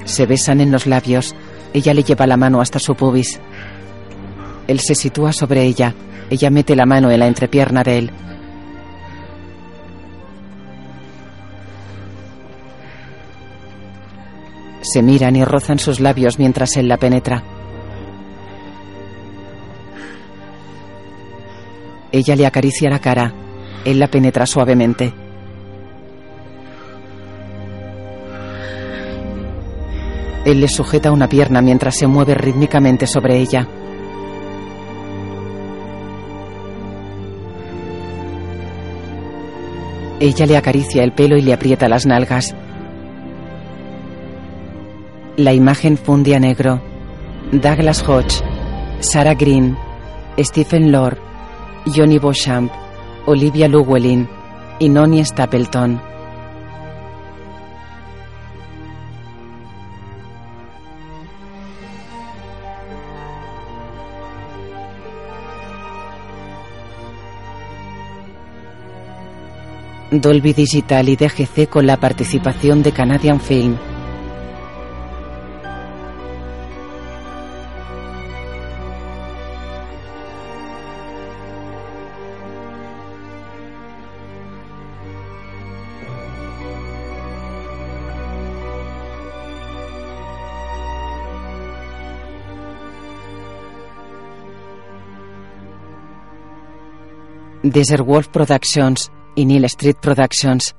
Se 0.05 0.25
besan 0.25 0.61
en 0.61 0.71
los 0.71 0.87
labios. 0.87 1.35
Ella 1.73 1.93
le 1.93 2.03
lleva 2.03 2.25
la 2.25 2.37
mano 2.37 2.61
hasta 2.61 2.79
su 2.79 2.95
pubis. 2.95 3.39
Él 4.67 4.79
se 4.79 4.95
sitúa 4.95 5.33
sobre 5.33 5.63
ella. 5.63 5.93
Ella 6.29 6.49
mete 6.49 6.75
la 6.75 6.85
mano 6.85 7.11
en 7.11 7.19
la 7.19 7.27
entrepierna 7.27 7.83
de 7.83 7.97
él. 7.99 8.11
Se 14.81 15.01
miran 15.01 15.35
y 15.35 15.43
rozan 15.43 15.79
sus 15.79 15.99
labios 15.99 16.39
mientras 16.39 16.77
él 16.77 16.87
la 16.87 16.97
penetra. 16.97 17.43
Ella 22.11 22.35
le 22.35 22.45
acaricia 22.45 22.89
la 22.89 22.99
cara. 22.99 23.44
Él 23.85 23.99
la 23.99 24.07
penetra 24.07 24.45
suavemente. 24.45 25.13
Él 30.45 30.59
le 30.59 30.67
sujeta 30.67 31.11
una 31.11 31.27
pierna 31.27 31.61
mientras 31.61 31.95
se 31.95 32.07
mueve 32.07 32.35
rítmicamente 32.35 33.07
sobre 33.07 33.37
ella. 33.37 33.67
Ella 40.19 40.45
le 40.45 40.57
acaricia 40.57 41.03
el 41.03 41.11
pelo 41.11 41.37
y 41.37 41.41
le 41.41 41.53
aprieta 41.53 41.87
las 41.87 42.05
nalgas. 42.05 42.55
La 45.37 45.53
imagen 45.53 45.97
funde 45.97 46.35
a 46.35 46.39
negro. 46.39 46.81
Douglas 47.51 48.03
Hodge, 48.07 48.41
Sarah 48.99 49.35
Green, 49.35 49.77
Stephen 50.39 50.91
Lord, 50.91 51.17
Johnny 51.85 52.17
Beauchamp, 52.17 52.71
Olivia 53.27 53.67
Llewellyn 53.67 54.27
y 54.79 54.89
Noni 54.89 55.23
Stapleton. 55.25 55.99
Dolby 70.11 70.53
Digital 70.53 71.09
y 71.09 71.15
DGC 71.15 71.67
con 71.67 71.87
la 71.87 71.97
participación 71.97 72.83
de 72.83 72.91
Canadian 72.91 73.39
Film. 73.39 73.75
Desert 97.71 98.05
Wolf 98.05 98.27
Productions 98.27 99.11
y 99.35 99.45
Neil 99.45 99.65
Street 99.65 99.97
Productions 99.99 100.75